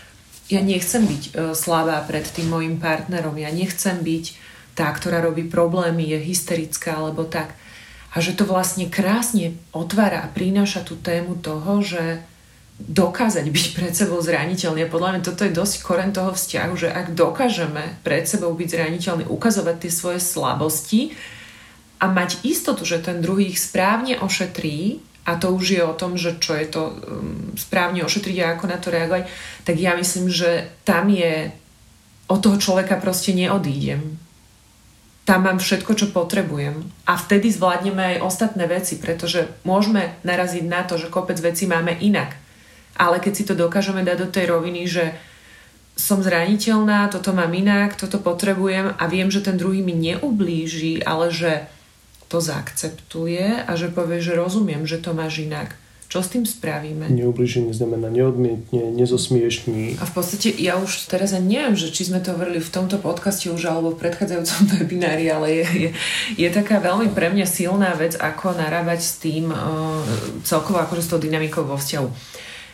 [0.48, 4.24] ja nechcem byť e, slabá pred tým mojim partnerom, ja nechcem byť
[4.78, 7.52] tá, ktorá robí problémy, je hysterická alebo tak.
[8.14, 12.22] A že to vlastne krásne otvára a prináša tú tému toho, že
[12.78, 14.86] dokázať byť pred sebou zraniteľný.
[14.86, 18.68] A podľa mňa toto je dosť koren toho vzťahu, že ak dokážeme pred sebou byť
[18.70, 21.18] zraniteľný, ukazovať tie svoje slabosti
[21.98, 26.16] a mať istotu, že ten druhý ich správne ošetrí, a to už je o tom,
[26.16, 29.28] že čo je to um, správne ošetriť a ako na to reagovať,
[29.68, 31.52] tak ja myslím, že tam je
[32.32, 34.16] od toho človeka proste neodídem.
[35.28, 36.80] Tam mám všetko, čo potrebujem.
[37.04, 42.00] A vtedy zvládneme aj ostatné veci, pretože môžeme naraziť na to, že kopec vecí máme
[42.00, 42.32] inak.
[42.96, 45.12] Ale keď si to dokážeme dať do tej roviny, že
[45.92, 51.28] som zraniteľná, toto mám inak, toto potrebujem a viem, že ten druhý mi neublíži, ale
[51.28, 51.68] že
[52.28, 55.74] to zaakceptuje a že povie, že rozumiem, že to máš inak.
[56.08, 57.04] Čo s tým spravíme?
[57.12, 60.00] Neubliženie znamená neodmietne, nezosmiešní.
[60.00, 62.96] A v podstate ja už teraz ani neviem, že či sme to hovorili v tomto
[62.96, 65.90] podcaste už alebo v predchádzajúcom webinári, ale je, je,
[66.40, 70.00] je taká veľmi pre mňa silná vec, ako narábať s tým uh,
[70.48, 72.08] celkovo akože s tou dynamikou vo vzťahu.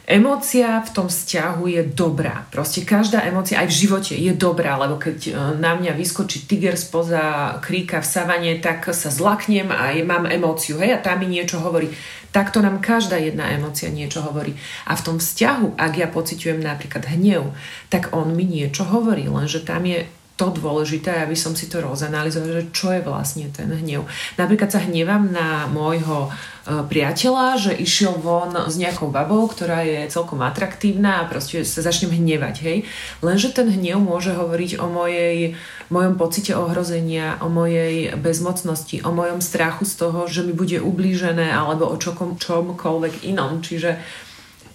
[0.04, 2.44] Emócia v tom vzťahu je dobrá.
[2.52, 6.76] Proste každá emócia aj v živote je dobrá, lebo keď e, na mňa vyskočí tiger
[6.76, 11.56] spoza kríka v savane, tak sa zlaknem a mám emóciu, hej, a tá mi niečo
[11.56, 11.88] hovorí.
[12.36, 14.52] Takto nám každá jedna emócia niečo hovorí.
[14.84, 17.56] A v tom vzťahu, ak ja pociťujem napríklad hnev,
[17.88, 20.04] tak on mi niečo hovorí, lenže tam je
[20.34, 24.02] to dôležité, aby som si to rozanalizovala, že čo je vlastne ten hnev.
[24.34, 30.10] Napríklad sa hnevám na môjho e, priateľa, že išiel von s nejakou babou, ktorá je
[30.10, 32.78] celkom atraktívna a proste sa začnem hnevať, hej.
[33.22, 35.54] Lenže ten hnev môže hovoriť o mojej,
[35.94, 41.54] mojom pocite ohrozenia, o mojej bezmocnosti, o mojom strachu z toho, že mi bude ublížené
[41.54, 43.62] alebo o čokom, čomkoľvek inom.
[43.62, 44.02] Čiže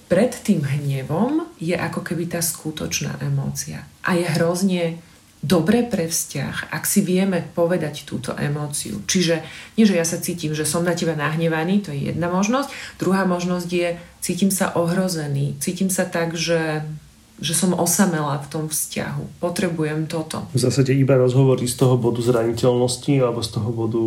[0.07, 3.83] pred tým hnevom je ako keby tá skutočná emócia.
[4.07, 5.03] A je hrozne
[5.39, 8.99] dobre pre vzťah, ak si vieme povedať túto emóciu.
[9.07, 9.39] Čiže
[9.79, 12.99] nie, že ja sa cítim, že som na teba nahnevaný, to je jedna možnosť.
[12.99, 16.83] Druhá možnosť je, cítim sa ohrozený, cítim sa tak, že
[17.39, 19.39] že som osamela v tom vzťahu.
[19.39, 20.43] Potrebujem toto.
[20.51, 24.05] V zásade iba rozhovory z toho bodu zraniteľnosti alebo z toho bodu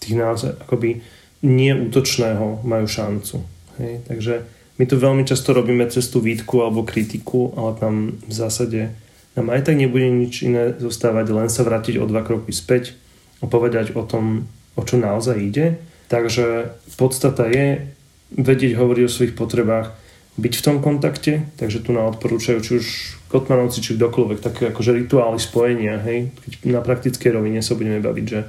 [0.00, 1.04] tých naozaj akoby
[1.44, 3.44] neútočného majú šancu.
[3.76, 4.08] Hej?
[4.08, 4.34] Takže
[4.80, 7.94] my to veľmi často robíme cez tú výtku alebo kritiku, ale tam
[8.24, 8.96] v zásade
[9.36, 12.96] nám aj tak nebude nič iné zostávať, len sa vrátiť o dva kroky späť
[13.40, 15.80] a povedať o tom, o čo naozaj ide.
[16.12, 17.88] Takže podstata je
[18.36, 19.96] vedieť hovoriť o svojich potrebách,
[20.40, 22.86] byť v tom kontakte, takže tu nám odporúčajú či už
[23.28, 28.24] Kotmanovci, či kdokoľvek, také akože rituály spojenia, hej, keď na praktickej rovine sa budeme baviť,
[28.28, 28.40] že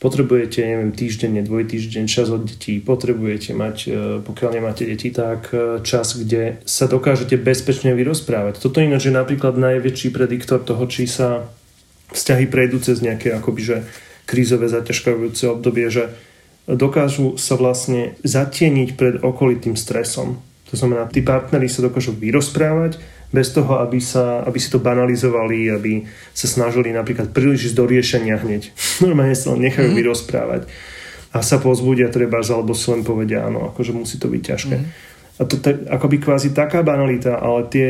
[0.00, 3.88] potrebujete, neviem, týždenne, dvojtýždeň čas od detí, potrebujete mať, e,
[4.24, 8.64] pokiaľ nemáte deti, tak e, čas, kde sa dokážete bezpečne vyrozprávať.
[8.64, 11.44] Toto ináč je napríklad najväčší prediktor toho, či sa
[12.16, 13.76] vzťahy prejdú cez nejaké akoby, že
[14.24, 16.10] krízové zaťažkajúce obdobie, že
[16.64, 20.40] dokážu sa vlastne zatieniť pred okolitým stresom
[20.70, 25.70] to znamená, tí partneri sa dokážu vyrozprávať bez toho, aby, sa, aby si to banalizovali,
[25.70, 26.02] aby
[26.34, 28.74] sa snažili napríklad príliš do riešenia hneď.
[29.06, 29.96] Normálne sa len nechajú mm.
[29.96, 30.62] vyrozprávať
[31.30, 34.76] a sa pozbudia treba, alebo si len povedia áno, akože musí to byť ťažké.
[34.76, 34.86] Mm.
[35.40, 37.88] A to je akoby kvázi taká banalita, ale tie,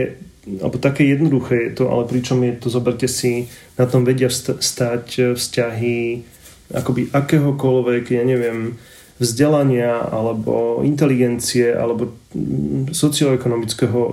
[0.61, 3.49] alebo také jednoduché je to, ale pričom je to, zoberte si,
[3.81, 6.23] na tom vedia stať vzťahy
[6.71, 8.79] akoby akéhokoľvek, ja neviem,
[9.21, 14.11] vzdelania alebo inteligencie alebo mm, socioekonomického e,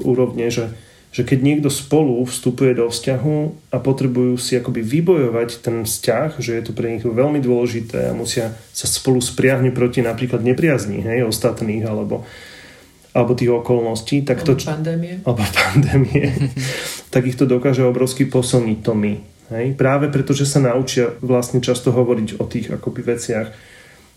[0.00, 0.72] úrovne, že,
[1.12, 6.56] že keď niekto spolu vstupuje do vzťahu a potrebujú si akoby vybojovať ten vzťah, že
[6.56, 11.28] je to pre nich veľmi dôležité a musia sa spolu spriahnuť proti napríklad nepriazní hej,
[11.28, 12.24] ostatných alebo,
[13.12, 15.20] alebo tých okolností, tak to, pandémie.
[15.28, 16.32] Alebo pandémie.
[17.12, 19.14] tak ich to dokáže obrovsky posilniť to my.
[19.52, 19.76] Hej?
[19.76, 23.73] Práve preto, že sa naučia vlastne často hovoriť o tých akoby veciach,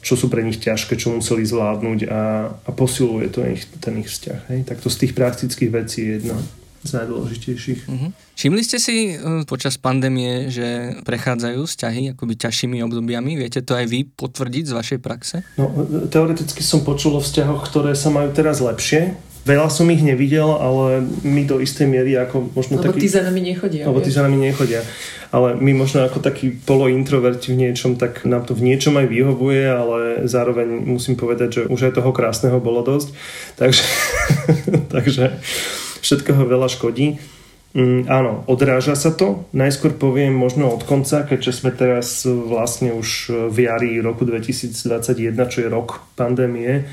[0.08, 4.08] čo sú pre nich ťažké, čo museli zvládnuť a, a posiluje to ich, ten ich
[4.08, 4.40] vzťah.
[4.56, 4.60] Hej?
[4.64, 6.40] Tak to z tých praktických vecí je jedna
[6.88, 7.80] z najdôležitejších.
[7.92, 8.16] Uh-huh.
[8.40, 13.36] Všimli ste si uh, počas pandémie, že prechádzajú vzťahy akoby ťažšími obdobiami?
[13.36, 15.44] Viete to aj vy potvrdiť z vašej praxe?
[15.60, 15.68] No,
[16.08, 21.08] teoreticky som počul o vzťahoch, ktoré sa majú teraz lepšie, Veľa som ich nevidel, ale
[21.24, 23.08] my do istej miery ako možno Lebo taký...
[23.08, 23.88] tí za nami nechodia.
[23.88, 24.84] Lebo tí za nami nechodia.
[25.32, 29.64] Ale my možno ako taký polointroverti v niečom, tak nám to v niečom aj vyhovuje,
[29.64, 33.16] ale zároveň musím povedať, že už aj toho krásneho bolo dosť.
[33.56, 33.84] Takže,
[34.96, 35.40] takže
[36.04, 37.16] všetkého veľa škodí.
[37.78, 39.46] Mm, áno, odráža sa to.
[39.54, 45.60] Najskôr poviem možno od konca, keďže sme teraz vlastne už v jari roku 2021, čo
[45.62, 46.88] je rok pandémie,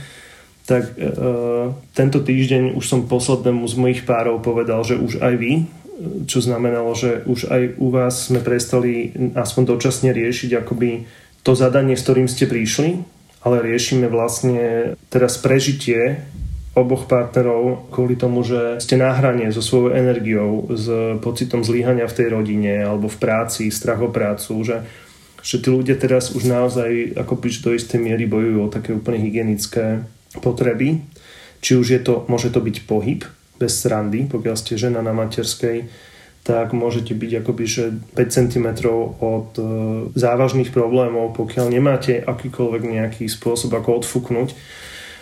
[0.64, 1.12] tak e,
[1.92, 5.52] tento týždeň už som poslednému z mojich párov povedal, že už aj vy,
[6.24, 11.06] čo znamenalo, že už aj u vás sme prestali aspoň dočasne riešiť akoby
[11.44, 13.04] to zadanie, s ktorým ste prišli,
[13.44, 16.24] ale riešime vlastne teraz prežitie
[16.74, 20.90] oboch partnerov kvôli tomu, že ste na hrane so svojou energiou, s
[21.22, 24.82] pocitom zlíhania v tej rodine alebo v práci, strach o prácu, že,
[25.38, 30.02] že tí ľudia teraz už naozaj ako do istej miery bojujú o také úplne hygienické
[30.42, 31.02] potreby.
[31.64, 33.24] Či už je to, môže to byť pohyb
[33.56, 35.86] bez srandy, pokiaľ ste žena na materskej,
[36.44, 38.66] tak môžete byť akoby že 5 cm
[39.16, 39.62] od e,
[40.12, 44.48] závažných problémov, pokiaľ nemáte akýkoľvek nejaký spôsob, ako odfúknuť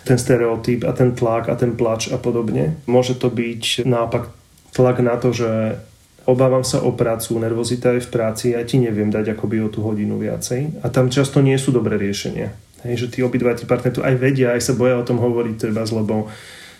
[0.03, 2.75] ten stereotyp a ten tlak a ten plač a podobne.
[2.91, 4.27] Môže to byť naopak
[4.75, 5.79] tlak na to, že
[6.27, 9.79] obávam sa o prácu, nervozita je v práci, ja ti neviem dať akoby o tú
[9.79, 10.83] hodinu viacej.
[10.83, 12.51] A tam často nie sú dobré riešenia.
[12.83, 15.55] Hej, že tí obidva tí partneri to aj vedia, aj sa boja o tom hovoriť
[15.55, 16.27] treba, lebo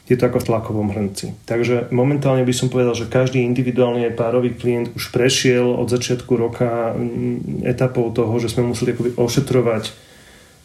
[0.04, 1.32] je to ako v tlakovom hrnci.
[1.48, 6.36] Takže momentálne by som povedal, že každý individuálny aj párový klient už prešiel od začiatku
[6.36, 10.12] roka mm, etapou toho, že sme museli akoby ošetrovať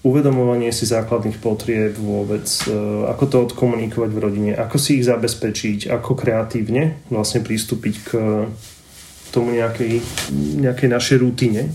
[0.02, 2.70] uvedomovanie si základných potrieb vôbec, e,
[3.10, 8.10] ako to odkomunikovať v rodine, ako si ich zabezpečiť, ako kreatívne vlastne pristúpiť k
[9.30, 10.02] tomu nejakej,
[10.66, 11.70] nejakej našej rutine,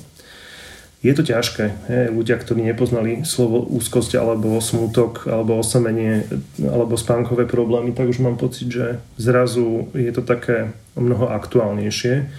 [1.03, 1.65] je to ťažké.
[1.91, 6.23] Je, ľudia, ktorí nepoznali slovo úzkosť alebo smútok alebo osamenie
[6.63, 12.31] alebo spánkové problémy, tak už mám pocit, že zrazu je to také mnoho aktuálnejšie.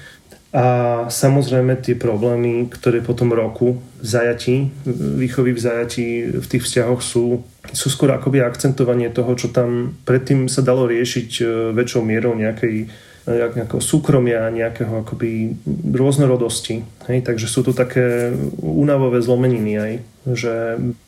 [0.54, 0.66] A
[1.10, 4.70] samozrejme tie problémy, ktoré po tom roku v zajatí,
[5.18, 6.08] výchovy v zajatí
[6.38, 7.42] v tých vzťahoch sú,
[7.74, 11.44] sú skôr akoby akcentovanie toho, čo tam predtým sa dalo riešiť e,
[11.74, 12.86] väčšou mierou nejakej
[13.24, 15.56] nejakého súkromia, nejakého akoby
[15.96, 16.84] rôznorodosti.
[17.08, 17.24] Hej?
[17.24, 19.92] Takže sú to také únavové zlomeniny aj,
[20.36, 20.52] že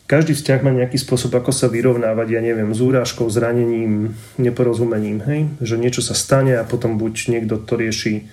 [0.09, 5.21] každý vzťah má nejaký spôsob, ako sa vyrovnávať, ja neviem, s úrážkou, zranením, neporozumením.
[5.29, 5.39] Hej?
[5.61, 8.25] Že niečo sa stane a potom buď niekto to rieši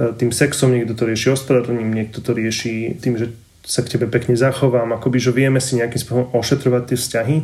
[0.00, 4.32] tým sexom, niekto to rieši ospravedlním, niekto to rieši tým, že sa k tebe pekne
[4.32, 7.36] zachovám, akoby, že vieme si nejakým spôsobom ošetrovať tie vzťahy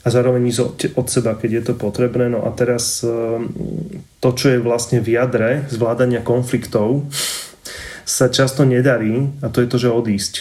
[0.00, 2.32] a zároveň ísť od seba, keď je to potrebné.
[2.32, 3.04] No a teraz
[4.20, 7.04] to, čo je vlastne v jadre zvládania konfliktov,
[8.08, 10.34] sa často nedarí a to je to, že odísť.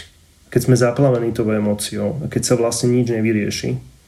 [0.50, 3.99] Keď sme zaplavení tou emóciou a keď sa vlastne nič nevyrieši,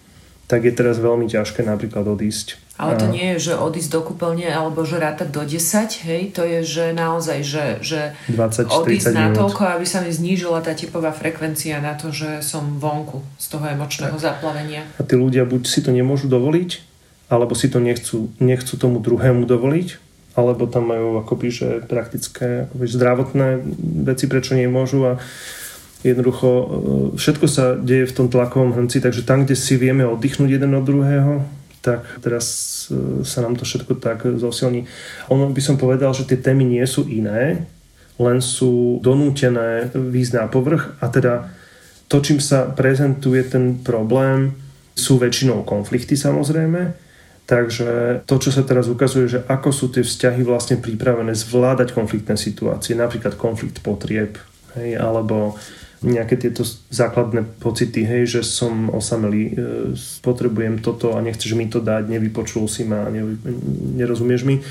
[0.52, 2.60] tak je teraz veľmi ťažké napríklad odísť.
[2.76, 6.44] Ale to nie je, že odísť do kúpeľne alebo že rátať do 10, hej, to
[6.44, 11.16] je, že naozaj, že, že 20, odísť na toľko, aby sa mi znížila tá typová
[11.16, 14.26] frekvencia na to, že som vonku z toho emočného tak.
[14.28, 14.84] zaplavenia.
[15.00, 16.84] A tí ľudia buď si to nemôžu dovoliť,
[17.32, 19.88] alebo si to nechcú, nechcú tomu druhému dovoliť,
[20.36, 23.48] alebo tam majú akoby, že praktické akoby, zdravotné
[24.04, 25.14] veci, prečo nemôžu a
[26.02, 26.66] jednoducho e,
[27.18, 30.86] všetko sa deje v tom tlakovom hrnci, takže tam, kde si vieme oddychnúť jeden od
[30.86, 31.46] druhého,
[31.82, 32.46] tak teraz
[32.90, 34.86] e, sa nám to všetko tak zosilní.
[35.34, 37.66] Ono by som povedal, že tie témy nie sú iné,
[38.22, 41.50] len sú donútené výjsť na povrch a teda
[42.06, 44.54] to, čím sa prezentuje ten problém,
[44.92, 46.92] sú väčšinou konflikty samozrejme,
[47.48, 52.36] takže to, čo sa teraz ukazuje, že ako sú tie vzťahy vlastne pripravené zvládať konfliktné
[52.36, 54.36] situácie, napríklad konflikt potrieb,
[54.76, 55.56] hej, alebo
[56.02, 59.54] nejaké tieto základné pocity, hej, že som osamelý, e,
[60.26, 63.38] potrebujem toto a nechceš mi to dať, nevypočul si ma, nevy,
[64.02, 64.66] nerozumieš mi,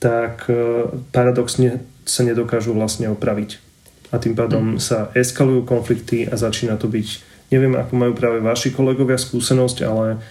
[0.00, 3.60] tak e, paradoxne sa nedokážu vlastne opraviť.
[4.14, 4.80] A tým pádom mm.
[4.80, 7.08] sa eskalujú konflikty a začína to byť,
[7.52, 10.24] neviem, ako majú práve vaši kolegovia skúsenosť, ale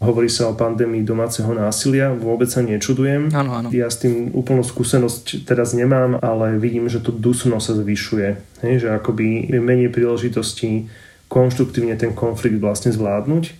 [0.00, 3.28] Hovorí sa o pandémii domáceho násilia, vôbec sa nečudujem.
[3.36, 3.68] Áno, áno.
[3.68, 8.28] Ja s tým úplnú skúsenosť teraz nemám, ale vidím, že to dusno sa zvyšuje.
[8.64, 10.88] Hej, že akoby je menej príležitostí
[11.28, 13.52] konštruktívne ten konflikt vlastne zvládnuť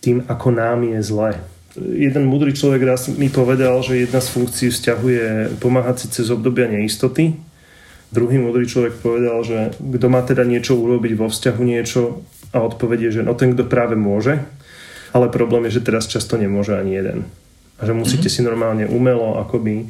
[0.00, 1.30] tým, ako nám je zle.
[1.78, 5.28] Jeden múdry človek raz mi povedal, že jedna z funkcií vzťahu je
[5.62, 7.38] pomáhať si cez obdobia neistoty.
[8.08, 12.24] Druhý múdry človek povedal, že kto má teda niečo urobiť vo vzťahu niečo
[12.56, 14.40] a odpovedie, že no ten, kto práve môže,
[15.12, 17.18] ale problém je, že teraz často nemôže ani jeden.
[17.78, 18.42] A že musíte mm-hmm.
[18.42, 19.88] si normálne umelo akoby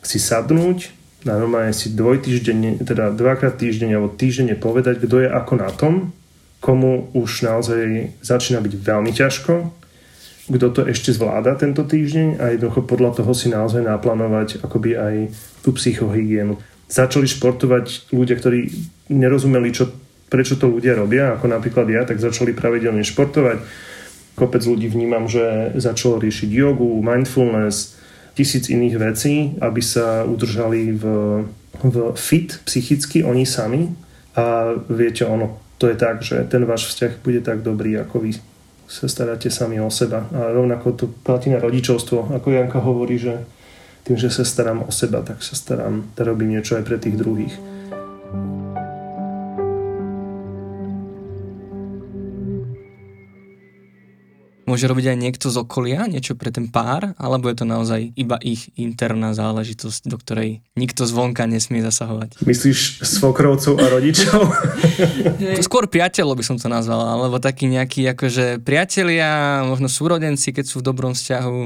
[0.00, 0.90] si sadnúť
[1.28, 5.94] a normálne si dvojtýždenne, teda dvakrát týždeň alebo týždenne povedať, kto je ako na tom,
[6.60, 9.52] komu už naozaj začína byť veľmi ťažko,
[10.50, 15.14] kto to ešte zvláda tento týždeň a jednoducho podľa toho si naozaj naplánovať akoby aj
[15.62, 16.58] tú psychohygienu.
[16.90, 18.66] Začali športovať ľudia, ktorí
[19.14, 19.92] nerozumeli, čo,
[20.26, 23.62] prečo to ľudia robia, ako napríklad ja, tak začali pravidelne športovať
[24.34, 27.98] kopec ľudí vnímam, že začalo riešiť jogu, mindfulness,
[28.34, 31.04] tisíc iných vecí, aby sa udržali v,
[31.84, 33.92] v fit psychicky oni sami
[34.36, 38.36] a viete, ono to je tak, že ten váš vzťah bude tak dobrý, ako vy
[38.90, 40.28] sa staráte sami o seba.
[40.34, 42.36] A rovnako to platí na rodičovstvo.
[42.36, 43.46] Ako Janka hovorí, že
[44.04, 47.16] tým, že sa starám o seba, tak sa starám, tak robím niečo aj pre tých
[47.16, 47.54] druhých.
[54.70, 58.38] Môže robiť aj niekto z okolia niečo pre ten pár, alebo je to naozaj iba
[58.38, 62.46] ich interná záležitosť, do ktorej nikto zvonka nesmie zasahovať?
[62.46, 64.46] Myslíš svokrovcov a rodičov?
[65.66, 70.78] Skôr priateľov by som to nazval, alebo takí nejakí akože priatelia, možno súrodenci, keď sú
[70.78, 71.60] v dobrom vzťahu,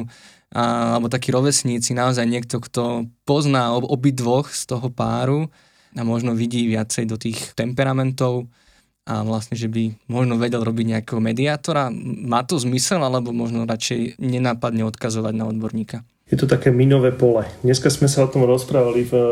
[0.57, 5.53] a, alebo takí rovesníci, naozaj niekto, kto pozná ob, obidvoch z toho páru
[5.93, 8.49] a možno vidí viacej do tých temperamentov
[9.05, 11.93] a vlastne, že by možno vedel robiť nejakého mediátora.
[12.25, 16.01] Má to zmysel, alebo možno radšej nenápadne odkazovať na odborníka?
[16.33, 17.45] Je to také minové pole.
[17.61, 19.25] Dneska sme sa o tom rozprávali v e,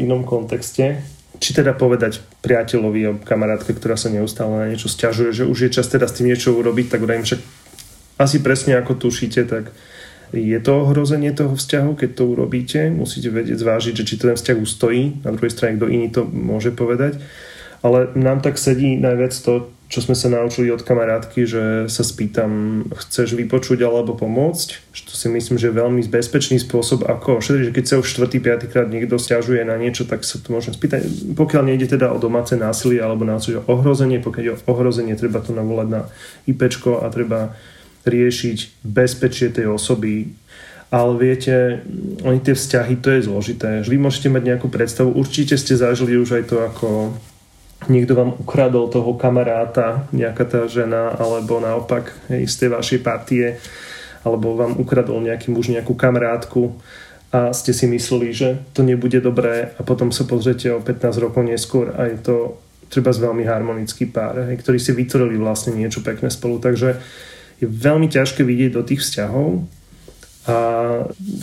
[0.00, 1.04] inom kontexte.
[1.38, 5.70] Či teda povedať priateľovi a kamarátke, ktorá sa neustále na niečo stiažuje, že už je
[5.76, 7.40] čas teda s tým niečo urobiť, tak vrajím však
[8.18, 9.70] asi presne ako tušíte, tak
[10.32, 12.80] je to ohrozenie toho vzťahu, keď to urobíte.
[12.90, 15.20] Musíte vedieť zvážiť, že či ten vzťah ustojí.
[15.22, 17.20] Na druhej strane, kto iný to môže povedať
[17.82, 22.84] ale nám tak sedí najviac to, čo sme sa naučili od kamarátky, že sa spýtam,
[22.92, 24.92] chceš vypočuť alebo pomôcť?
[24.92, 28.68] To si myslím, že je veľmi bezpečný spôsob, ako ošetriť, že keď sa už 4.
[28.68, 28.68] 5.
[28.68, 31.32] krát niekto stiažuje na niečo, tak sa to môžem spýtať.
[31.32, 35.40] Pokiaľ nejde teda o domáce násilie alebo násilie o ohrozenie, pokiaľ je o ohrozenie, treba
[35.40, 36.02] to navolať na
[36.44, 37.56] IPčko a treba
[38.04, 40.36] riešiť bezpečie tej osoby,
[40.92, 41.80] ale viete,
[42.28, 43.80] oni tie vzťahy, to je zložité.
[43.84, 46.88] Vy môžete mať nejakú predstavu, určite ste zažili už aj to, ako
[47.86, 53.54] niekto vám ukradol toho kamaráta, nejaká tá žena, alebo naopak hej, z tej vašej partie,
[54.26, 56.74] alebo vám ukradol nejaký muž nejakú kamarátku
[57.30, 61.46] a ste si mysleli, že to nebude dobré a potom sa pozriete o 15 rokov
[61.46, 62.58] neskôr a je to
[62.90, 66.58] treba z veľmi harmonický pár, hej, ktorí si vytvorili vlastne niečo pekné spolu.
[66.58, 66.98] Takže
[67.62, 69.77] je veľmi ťažké vidieť do tých vzťahov
[70.48, 70.56] a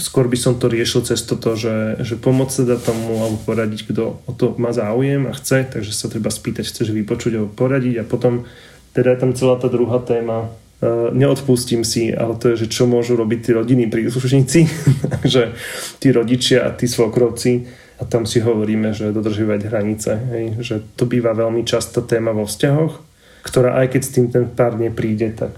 [0.02, 3.94] skôr by som to riešil cez toto, že, že pomôcť sa dať tomu alebo poradiť,
[3.94, 8.02] kto o to má záujem a chce, takže sa treba spýtať, chceš vypočuť alebo poradiť
[8.02, 8.50] a potom
[8.98, 12.90] teda je tam celá tá druhá téma, uh, neodpustím si, ale to je, že čo
[12.90, 14.60] môžu robiť tí rodinní príslušníci,
[15.22, 15.54] takže
[16.02, 17.70] tí rodičia a tí svokrovci
[18.02, 22.50] a tam si hovoríme, že dodržívať hranice, hej, že to býva veľmi častá téma vo
[22.50, 22.98] vzťahoch,
[23.46, 25.54] ktorá aj keď s tým ten pár nepríde, tak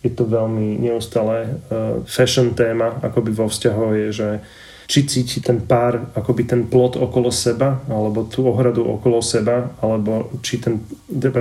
[0.00, 4.28] je to veľmi neustále uh, fashion téma, akoby vo vzťahoch je, že
[4.90, 10.34] či cíti ten pár akoby ten plot okolo seba, alebo tú ohradu okolo seba, alebo
[10.42, 10.82] či ten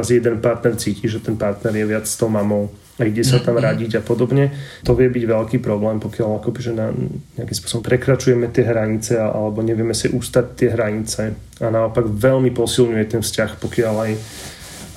[0.06, 3.56] jeden partner cíti, že ten partner je viac s tou mamou a ide sa tam
[3.56, 3.64] mhm.
[3.64, 4.52] radiť a podobne.
[4.84, 6.92] To vie byť veľký problém, pokiaľ akoby, že na
[7.40, 11.34] nejakým spôsobom prekračujeme tie hranice alebo nevieme si ústať tie hranice
[11.64, 14.12] a naopak veľmi posilňuje ten vzťah, pokiaľ aj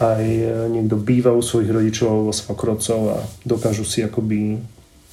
[0.00, 4.62] aj e, niekto býva u svojich rodičov alebo svokrovcov a dokážu si akoby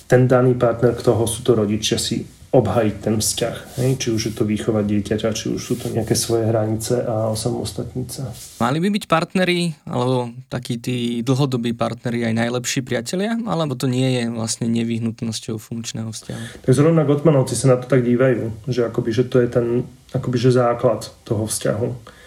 [0.10, 3.56] ten daný partner, ktorého sú to rodičia, si obhajiť ten vzťah.
[3.78, 3.90] Hej?
[4.02, 8.26] Či už je to výchova dieťaťa, či už sú to nejaké svoje hranice a osamostatnice.
[8.58, 14.18] Mali by byť partneri, alebo takí tí dlhodobí partneri aj najlepší priatelia, alebo to nie
[14.18, 16.66] je vlastne nevyhnutnosťou funkčného vzťahu?
[16.66, 19.86] Tak zrovna Gottmanovci sa na to tak dívajú, že akoby, že to je ten
[20.18, 22.18] akoby, že základ toho vzťahu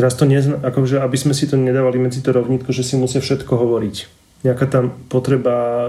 [0.00, 3.20] Teraz to nezna, akože, aby sme si to nedávali medzi to rovnítko, že si musia
[3.20, 3.96] všetko hovoriť.
[4.48, 5.88] Nejaká tam potreba e,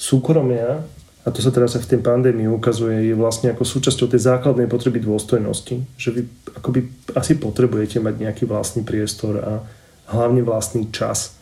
[0.00, 0.80] súkromia,
[1.20, 4.64] a to sa teraz aj v tej pandémii ukazuje, je vlastne ako súčasťou tej základnej
[4.64, 5.84] potreby dôstojnosti.
[6.00, 6.22] Že vy
[6.56, 6.80] akoby
[7.12, 9.52] asi potrebujete mať nejaký vlastný priestor a
[10.08, 11.36] hlavne vlastný čas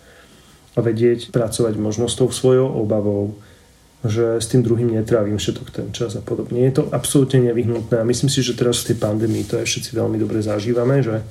[0.74, 3.38] a vedieť pracovať možno s tou svojou obavou,
[4.02, 6.66] že s tým druhým netrávim všetok ten čas a podobne.
[6.66, 9.94] Je to absolútne nevyhnutné a myslím si, že teraz v tej pandémii to aj všetci
[9.94, 11.22] veľmi dobre zažívame, že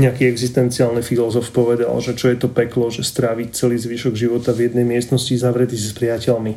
[0.00, 4.68] nejaký existenciálny filozof povedal, že čo je to peklo, že stráviť celý zvyšok života v
[4.70, 6.54] jednej miestnosti zavretý s priateľmi.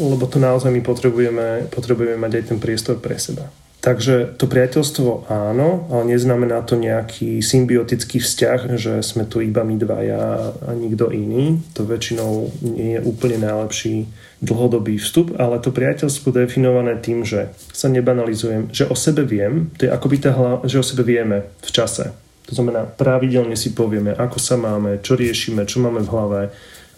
[0.00, 3.50] Lebo to naozaj my potrebujeme, potrebujeme mať aj ten priestor pre seba.
[3.80, 9.80] Takže to priateľstvo áno, ale neznamená to nejaký symbiotický vzťah, že sme tu iba my
[9.80, 11.64] dvaja a nikto iný.
[11.72, 14.04] To väčšinou nie je úplne najlepší
[14.44, 19.88] dlhodobý vstup, ale to priateľstvo definované tým, že sa nebanalizujem, že o sebe viem, to
[19.88, 22.12] je akoby tá hla, že o sebe vieme v čase.
[22.48, 26.40] To znamená, pravidelne si povieme, ako sa máme, čo riešime, čo máme v hlave,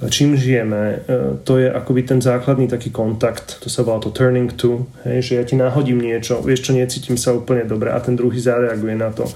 [0.09, 0.99] čím žijeme, e,
[1.45, 5.33] to je akoby ten základný taký kontakt, to sa volá to turning to, hej, že
[5.39, 9.15] ja ti náhodím niečo, vieš čo, necítim sa úplne dobre a ten druhý zareaguje na
[9.15, 9.29] to.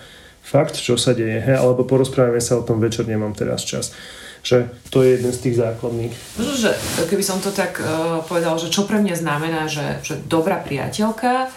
[0.47, 3.93] Fakt, čo sa deje, hej, alebo porozprávame sa o tom večer, nemám teraz čas
[4.47, 6.15] že to je jeden z tých základných.
[6.39, 6.71] Možno, že
[7.11, 11.51] keby som to tak uh, povedal, že čo pre mňa znamená, že, že dobrá priateľka,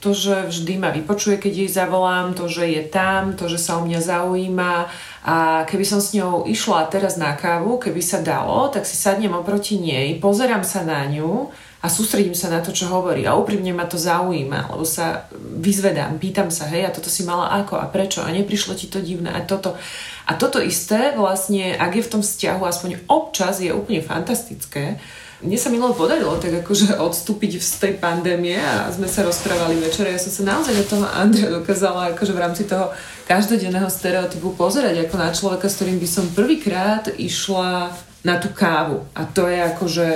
[0.00, 3.76] to, že vždy ma vypočuje, keď jej zavolám, to, že je tam, to, že sa
[3.76, 4.74] o mňa zaujíma,
[5.20, 9.36] a keby som s ňou išla teraz na kávu, keby sa dalo, tak si sadnem
[9.36, 11.52] oproti nej, pozerám sa na ňu
[11.84, 13.28] a sústredím sa na to, čo hovorí.
[13.28, 17.52] A úprimne ma to zaujíma, lebo sa vyzvedám, pýtam sa, hej, a toto si mala
[17.60, 19.76] ako a prečo a neprišlo ti to divné a toto.
[20.24, 24.96] A toto isté vlastne, ak je v tom vzťahu aspoň občas, je úplne fantastické,
[25.40, 30.04] mne sa milo podarilo tak akože odstúpiť z tej pandémie a sme sa rozprávali večer.
[30.04, 32.92] Ja som sa naozaj do toho Andrea dokázala akože v rámci toho
[33.24, 37.88] každodenného stereotypu pozerať ako na človeka, s ktorým by som prvýkrát išla
[38.20, 39.08] na tú kávu.
[39.16, 40.06] A to je akože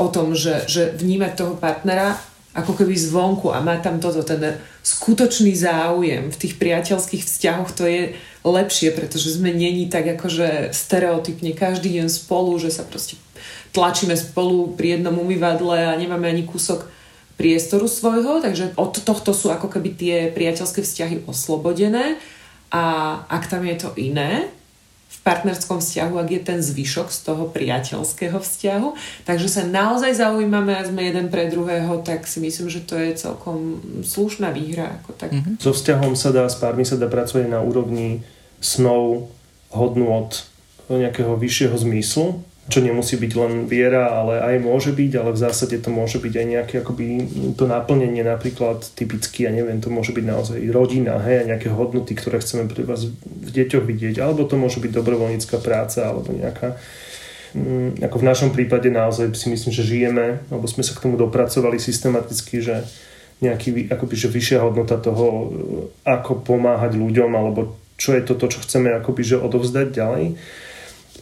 [0.00, 2.16] o tom, že, že vnímať toho partnera
[2.54, 7.84] ako keby zvonku a má tam toto, ten skutočný záujem v tých priateľských vzťahoch, to
[7.84, 8.02] je
[8.46, 13.18] lepšie, pretože sme není tak akože stereotypne každý deň spolu, že sa proste
[13.74, 16.86] tlačíme spolu pri jednom umývadle a nemáme ani kúsok
[17.34, 22.22] priestoru svojho, takže od tohto sú ako keby tie priateľské vzťahy oslobodené
[22.70, 22.82] a
[23.26, 24.46] ak tam je to iné,
[25.14, 28.88] v partnerskom vzťahu, ak je ten zvyšok z toho priateľského vzťahu,
[29.24, 33.14] takže sa naozaj zaujímame a sme jeden pre druhého, tak si myslím, že to je
[33.14, 35.00] celkom slušná výhra.
[35.00, 35.30] Ako tak.
[35.32, 35.62] Mm-hmm.
[35.62, 38.26] So vzťahom sa dá, s pármi sa dá pracovať na úrovni
[38.58, 39.30] snov,
[39.70, 40.34] hodnôt
[40.90, 45.76] nejakého vyššieho zmyslu, čo nemusí byť len viera, ale aj môže byť, ale v zásade
[45.84, 47.06] to môže byť aj nejaké akoby
[47.60, 52.16] to naplnenie napríklad typicky, ja neviem, to môže byť naozaj rodina, hej, a nejaké hodnoty,
[52.16, 56.80] ktoré chceme pre vás v deťoch vidieť, alebo to môže byť dobrovoľnícka práca, alebo nejaká
[57.52, 61.20] mm, ako v našom prípade naozaj si myslím, že žijeme, alebo sme sa k tomu
[61.20, 62.80] dopracovali systematicky, že
[63.44, 65.52] nejaký, akoby, že vyššia hodnota toho,
[66.00, 70.24] ako pomáhať ľuďom, alebo čo je toto, čo chceme akoby, že odovzdať ďalej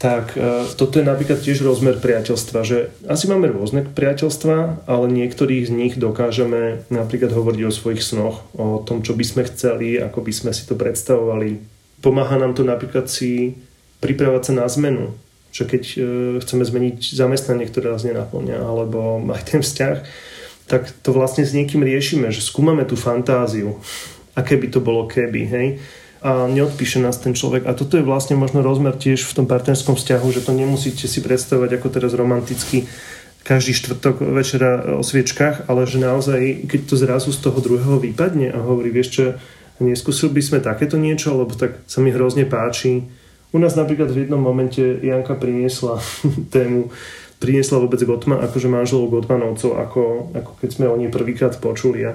[0.02, 5.70] tak e, toto je napríklad tiež rozmer priateľstva, že asi máme rôzne priateľstva, ale niektorých
[5.70, 10.26] z nich dokážeme napríklad hovoriť o svojich snoch, o tom, čo by sme chceli, ako
[10.26, 11.62] by sme si to predstavovali.
[12.02, 13.54] Pomáha nám to napríklad si
[14.02, 15.14] pripravať sa na zmenu,
[15.54, 15.98] že keď e,
[16.42, 19.96] chceme zmeniť zamestnanie, ktoré nás nenaplňa, alebo aj ten vzťah,
[20.66, 23.78] tak to vlastne s niekým riešime, že skúmame tú fantáziu,
[24.34, 25.68] aké by to bolo keby, hej
[26.22, 27.66] a neodpíše nás ten človek.
[27.66, 31.18] A toto je vlastne možno rozmer tiež v tom partnerskom vzťahu, že to nemusíte si
[31.18, 32.86] predstavovať ako teraz romanticky
[33.42, 38.54] každý štvrtok večera o sviečkách, ale že naozaj, keď to zrazu z toho druhého vypadne
[38.54, 39.22] a hovorí, vieš čo,
[39.82, 43.02] neskúsil by sme takéto niečo, lebo tak sa mi hrozne páči.
[43.50, 45.98] U nás napríklad v jednom momente Janka priniesla
[46.54, 46.94] tému,
[47.42, 50.02] priniesla vôbec Gottman, akože manželov Gottmanovcov, ako,
[50.38, 52.06] ako keď sme o nej prvýkrát počuli.
[52.06, 52.14] A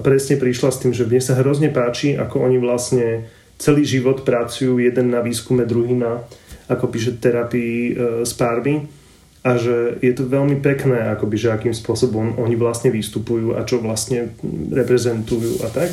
[0.00, 4.82] presne prišla s tým, že mne sa hrozne páči, ako oni vlastne celý život pracujú,
[4.82, 6.24] jeden na výskume, druhý na,
[6.66, 7.92] ako píše, terapii e,
[8.26, 8.88] s pármi
[9.44, 13.78] a že je to veľmi pekné, akoby, že akým spôsobom oni vlastne vystupujú a čo
[13.84, 14.32] vlastne
[14.72, 15.92] reprezentujú a tak.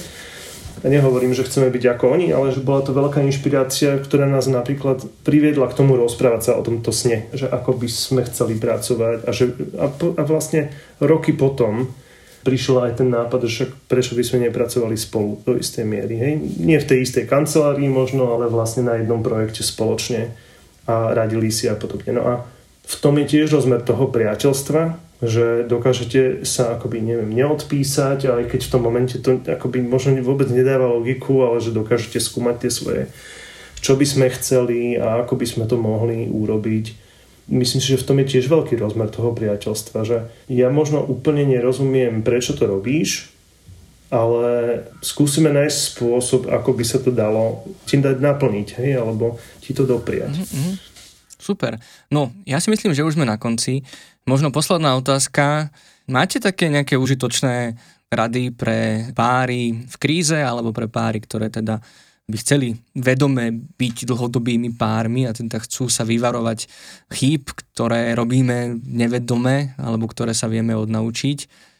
[0.82, 4.48] A nehovorím, že chceme byť ako oni, ale že bola to veľká inšpirácia, ktorá nás
[4.48, 9.28] napríklad priviedla k tomu rozprávať sa o tomto sne, že ako by sme chceli pracovať
[9.28, 10.72] a, že, a, a vlastne
[11.03, 11.91] roky potom
[12.42, 16.16] prišiel aj ten nápad, že však prečo by sme nepracovali spolu do istej miery.
[16.18, 16.34] Hej?
[16.62, 20.34] Nie v tej istej kancelárii možno, ale vlastne na jednom projekte spoločne
[20.90, 22.12] a radili si a podobne.
[22.18, 22.34] No a
[22.82, 28.62] v tom je tiež rozmer toho priateľstva, že dokážete sa akoby, neviem, neodpísať, aj keď
[28.66, 33.04] v tom momente to akoby možno vôbec nedáva logiku, ale že dokážete skúmať tie svoje,
[33.86, 37.11] čo by sme chceli a ako by sme to mohli urobiť
[37.48, 40.18] myslím si, že v tom je tiež veľký rozmer toho priateľstva, že
[40.52, 43.32] ja možno úplne nerozumiem, prečo to robíš,
[44.12, 49.72] ale skúsime nájsť spôsob, ako by sa to dalo ti dať naplniť, hej, alebo ti
[49.72, 50.36] to dopriať.
[50.36, 50.74] Mm-hmm.
[51.42, 51.80] Super.
[52.12, 53.82] No, ja si myslím, že už sme na konci.
[54.30, 55.74] Možno posledná otázka.
[56.06, 57.80] Máte také nejaké užitočné
[58.12, 61.80] rady pre páry v kríze alebo pre páry, ktoré teda
[62.32, 66.72] by chceli vedome byť dlhodobými pármi a teda chcú sa vyvarovať
[67.12, 71.70] chýb, ktoré robíme nevedome alebo ktoré sa vieme odnaučiť.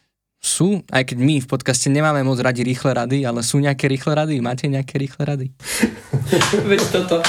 [0.42, 4.18] Sú, aj keď my v podcaste nemáme moc radi rýchle rady, ale sú nejaké rýchle
[4.18, 4.42] rady?
[4.42, 5.54] Máte nejaké rýchle rady?
[6.70, 7.22] Veď toto.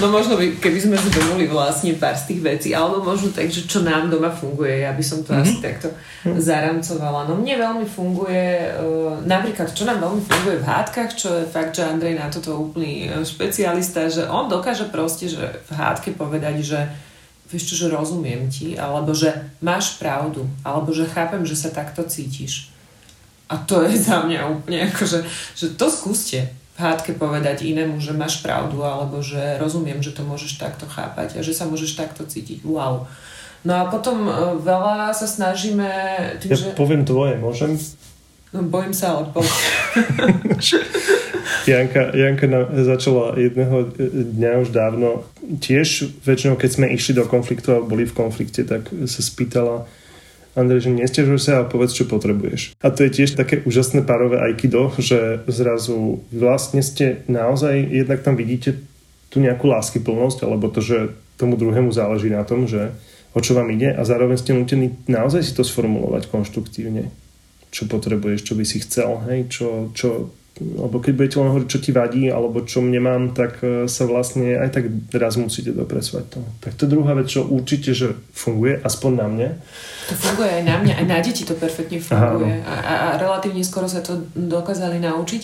[0.00, 3.68] No možno by, keby sme zhrnuli vlastne pár z tých vecí, alebo možno tak, že
[3.68, 5.44] čo nám doma funguje, ja by som to mm-hmm.
[5.44, 6.40] asi takto mm-hmm.
[6.40, 7.28] zaramcovala.
[7.28, 11.76] No mne veľmi funguje, uh, napríklad, čo nám veľmi funguje v hádkach, čo je fakt,
[11.76, 16.56] že Andrej na toto úplný e, špecialista, že on dokáže proste, že v hádke povedať,
[16.64, 16.80] že
[17.46, 19.32] vieš čo, že rozumiem ti, alebo že
[19.62, 22.70] máš pravdu, alebo že chápem, že sa takto cítiš.
[23.46, 25.22] A to je za mňa úplne akože,
[25.54, 30.26] že to skúste v hádke povedať inému, že máš pravdu, alebo že rozumiem, že to
[30.26, 32.66] môžeš takto chápať a že sa môžeš takto cítiť.
[32.66, 33.08] Wow.
[33.64, 35.88] No a potom e, veľa sa snažíme...
[36.42, 36.76] Tým, ja že...
[36.76, 37.80] poviem tvoje, môžem?
[38.52, 39.32] No, bojím sa, ale
[41.66, 42.46] Janka, Janka
[42.82, 43.92] začala jedného
[44.34, 45.22] dňa už dávno,
[45.62, 49.86] tiež väčšinou, keď sme išli do konfliktu a boli v konflikte, tak sa spýtala,
[50.56, 52.80] Andrej, že nestiažuj sa a povedz, čo potrebuješ.
[52.80, 58.40] A to je tiež také úžasné párové aikido, že zrazu vlastne ste naozaj, jednak tam
[58.40, 58.80] vidíte
[59.28, 62.88] tú nejakú láskyplnosť, alebo to, že tomu druhému záleží na tom, že
[63.36, 67.12] o čo vám ide a zároveň ste nutení naozaj si to sformulovať konštruktívne.
[67.68, 71.82] Čo potrebuješ, čo by si chcel, hej, čo, čo lebo keď budete len hovoriť, čo
[71.84, 76.40] ti vadí, alebo čo nemám, tak e, sa vlastne aj tak raz musíte dopresovať to.
[76.64, 79.48] Tak to je druhá vec, čo určite, že funguje, aspoň na mne.
[80.08, 82.64] To funguje aj na mňa, aj na deti to perfektne funguje.
[82.64, 82.72] Aha, no.
[82.72, 85.42] a, a relatívne skoro sa to dokázali naučiť.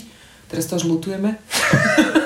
[0.48, 1.36] Teraz to žlutujeme.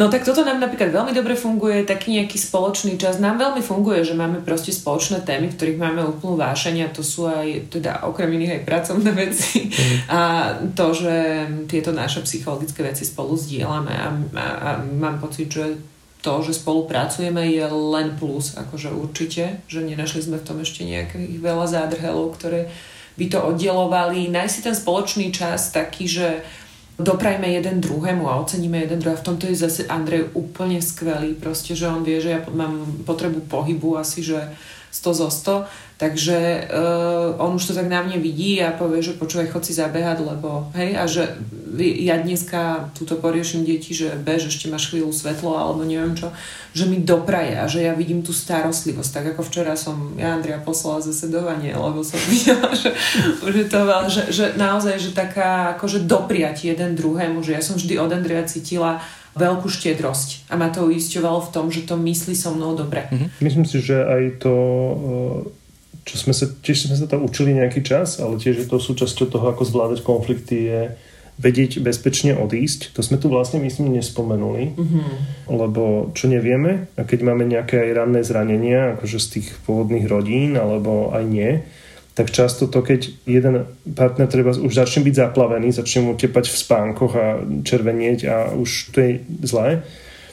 [0.00, 3.20] No tak toto nám napríklad veľmi dobre funguje, taký nejaký spoločný čas.
[3.20, 6.88] Nám veľmi funguje, že máme proste spoločné témy, v ktorých máme úplnú vášenia.
[6.96, 9.68] To sú aj, teda okrem iných aj pracovné veci.
[9.68, 9.96] Mm.
[10.08, 10.20] A
[10.72, 11.14] to, že
[11.68, 14.08] tieto naše psychologické veci spolu zdieľame a,
[14.40, 15.76] a, a mám pocit, že
[16.24, 21.44] to, že spolupracujeme je len plus, akože určite, že nenašli sme v tom ešte nejakých
[21.44, 22.72] veľa zádrhelov, ktoré
[23.20, 24.32] by to oddelovali.
[24.32, 26.40] Nájsť si ten spoločný čas taký, že
[27.00, 29.16] doprajme jeden druhému a oceníme jeden druhý.
[29.16, 33.40] V tomto je zase Andrej úplne skvelý, proste, že on vie, že ja mám potrebu
[33.48, 34.38] pohybu asi, že
[34.90, 39.20] 100 zo 100 Takže uh, on už to tak na mne vidí a povie, že
[39.20, 41.36] počúvaj, chod si zabehať, lebo hej, a že
[41.76, 46.32] ja dneska túto poriešim deti, že bež, ešte máš chvíľu svetlo alebo neviem čo,
[46.72, 49.10] že mi dopraje a že ja vidím tú starostlivosť.
[49.12, 52.96] Tak ako včera som ja Andrea poslala zasedovanie, lebo som videla, že,
[53.44, 58.00] že, to, že, že naozaj, že taká akože dopriať jeden druhému, že ja som vždy
[58.00, 59.04] od Andrea cítila
[59.36, 63.04] veľkú štiedrosť a ma to uisťovalo v tom, že to myslí so mnou dobre.
[63.12, 63.28] Mm-hmm.
[63.44, 64.54] Myslím si, že aj to
[64.96, 65.59] uh
[66.04, 69.26] čo sme sa, tiež sme sa to učili nejaký čas, ale tiež je to súčasťou
[69.28, 70.80] toho, ako zvládať konflikty, je
[71.40, 72.92] vedieť bezpečne odísť.
[72.92, 75.08] To sme tu vlastne myslím nespomenuli, mm-hmm.
[75.48, 80.60] lebo čo nevieme, a keď máme nejaké aj ranné zranenia, akože z tých pôvodných rodín,
[80.60, 81.64] alebo aj nie,
[82.12, 83.64] tak často to, keď jeden
[83.96, 87.26] partner treba už začne byť zaplavený, začne mu tepať v spánkoch a
[87.64, 89.10] červenieť a už to je
[89.48, 89.80] zlé,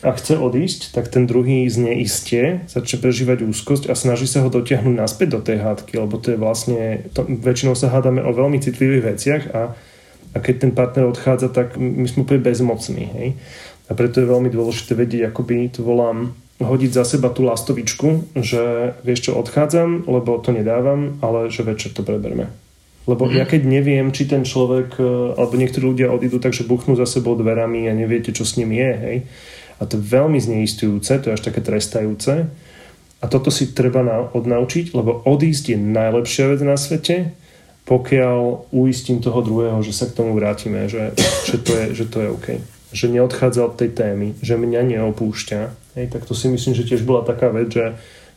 [0.08, 4.48] a chce odísť, tak ten druhý z neistie začne prežívať úzkosť a snaží sa ho
[4.48, 8.64] dotiahnuť naspäť do tej hádky, lebo to je vlastne, to, väčšinou sa hádame o veľmi
[8.64, 9.76] citlivých veciach a,
[10.32, 13.04] a keď ten partner odchádza, tak my sme úplne bezmocní.
[13.20, 13.28] Hej?
[13.88, 16.32] A preto je veľmi dôležité vedieť, akoby to volám,
[16.64, 21.92] hodiť za seba tú lastovičku, že vieš čo, odchádzam, lebo to nedávam, ale že večer
[21.92, 22.48] to preberme.
[23.08, 23.34] Lebo mm.
[23.36, 24.98] ja keď neviem, či ten človek,
[25.36, 28.72] alebo niektorí ľudia odídu tak, že buchnú za sebou dverami a neviete, čo s ním
[28.74, 29.18] je, hej,
[29.78, 32.50] a to je veľmi zneistujúce, to je až také trestajúce.
[33.18, 37.34] A toto si treba na, odnaučiť, lebo odísť je najlepšia vec na svete,
[37.88, 41.16] pokiaľ uistím toho druhého, že sa k tomu vrátime, že,
[41.48, 42.48] že, to, je, že to je OK.
[42.94, 45.60] Že neodchádza od tej témy, že mňa neopúšťa.
[45.98, 47.96] Hej, tak to si myslím, že tiež bola taká vec, že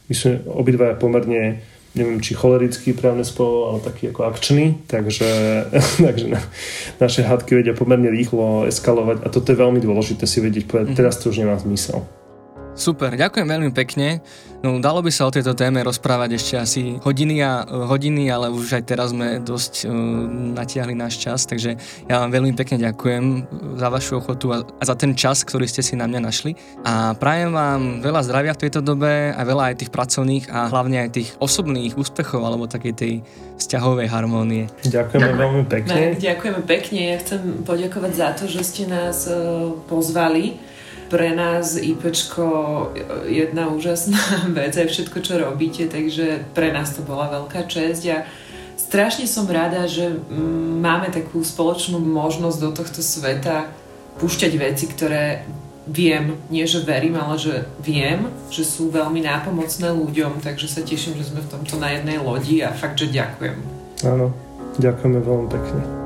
[0.08, 1.60] my sme obidvaja pomerne
[1.94, 5.28] neviem, či cholerický právne spolo, ale taký ako akčný, takže,
[6.06, 6.40] takže na,
[7.02, 11.00] naše hádky vedia pomerne rýchlo eskalovať a toto je veľmi dôležité si vedieť povedať, mm-hmm.
[11.00, 12.06] teraz to už nemá zmysel.
[12.74, 14.22] Super, ďakujem veľmi pekne.
[14.60, 18.76] No, dalo by sa o tejto téme rozprávať ešte asi hodiny a hodiny, ale už
[18.76, 19.92] aj teraz sme dosť uh,
[20.52, 23.48] natiahli náš čas, takže ja vám veľmi pekne ďakujem
[23.80, 26.52] za vašu ochotu a, a za ten čas, ktorý ste si na mňa našli.
[26.84, 31.08] A prajem vám veľa zdravia v tejto dobe a veľa aj tých pracovných a hlavne
[31.08, 33.12] aj tých osobných úspechov alebo takej tej
[33.56, 34.68] vzťahovej harmónie.
[34.84, 36.20] Ďakujeme veľmi pekne.
[36.20, 37.00] Ďakujeme pekne.
[37.12, 40.69] Ja chcem poďakovať za to, že ste nás uh, pozvali
[41.10, 42.46] pre nás IPčko
[43.26, 44.22] jedna úžasná
[44.56, 48.18] vec, aj všetko, čo robíte, takže pre nás to bola veľká česť a
[48.78, 50.14] strašne som rada, že
[50.80, 53.68] máme takú spoločnú možnosť do tohto sveta
[54.22, 55.44] púšťať veci, ktoré
[55.90, 61.18] viem, nie že verím, ale že viem, že sú veľmi nápomocné ľuďom, takže sa teším,
[61.18, 63.58] že sme v tomto na jednej lodi a fakt, že ďakujem.
[64.06, 64.30] Áno,
[64.78, 65.99] ďakujeme veľmi pekne.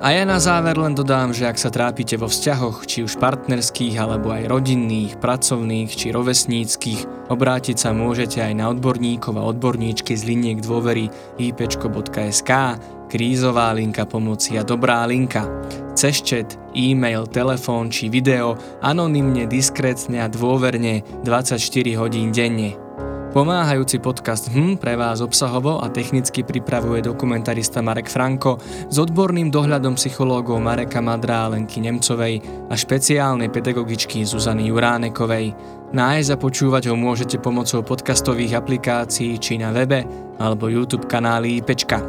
[0.00, 4.00] A ja na záver len dodám, že ak sa trápite vo vzťahoch, či už partnerských,
[4.00, 10.24] alebo aj rodinných, pracovných, či rovesníckých, obrátiť sa môžete aj na odborníkov a odborníčky z
[10.24, 12.50] liniek dôvery ipečko.sk,
[13.12, 15.44] krízová linka pomoci a dobrá linka.
[15.92, 21.60] Cez chat, e-mail, telefón či video, anonymne, diskrétne a dôverne 24
[22.00, 22.72] hodín denne.
[23.30, 28.58] Pomáhajúci podcast HM pre vás obsahovo a technicky pripravuje dokumentarista Marek Franko
[28.90, 35.54] s odborným dohľadom psychológov Mareka Madra a Lenky Nemcovej a špeciálnej pedagogičky Zuzany Juránekovej.
[35.94, 40.02] Nájsť a počúvať ho môžete pomocou podcastových aplikácií či na webe
[40.42, 42.02] alebo YouTube kanály IPčka.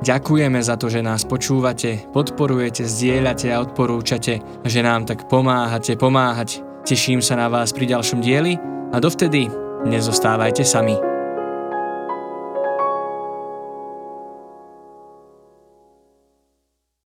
[0.00, 6.64] Ďakujeme za to, že nás počúvate, podporujete, zdieľate a odporúčate že nám tak pomáhate pomáhať.
[6.88, 8.56] Teším sa na vás pri ďalšom dieli
[8.88, 11.11] a dovtedy Nezostávajte sami.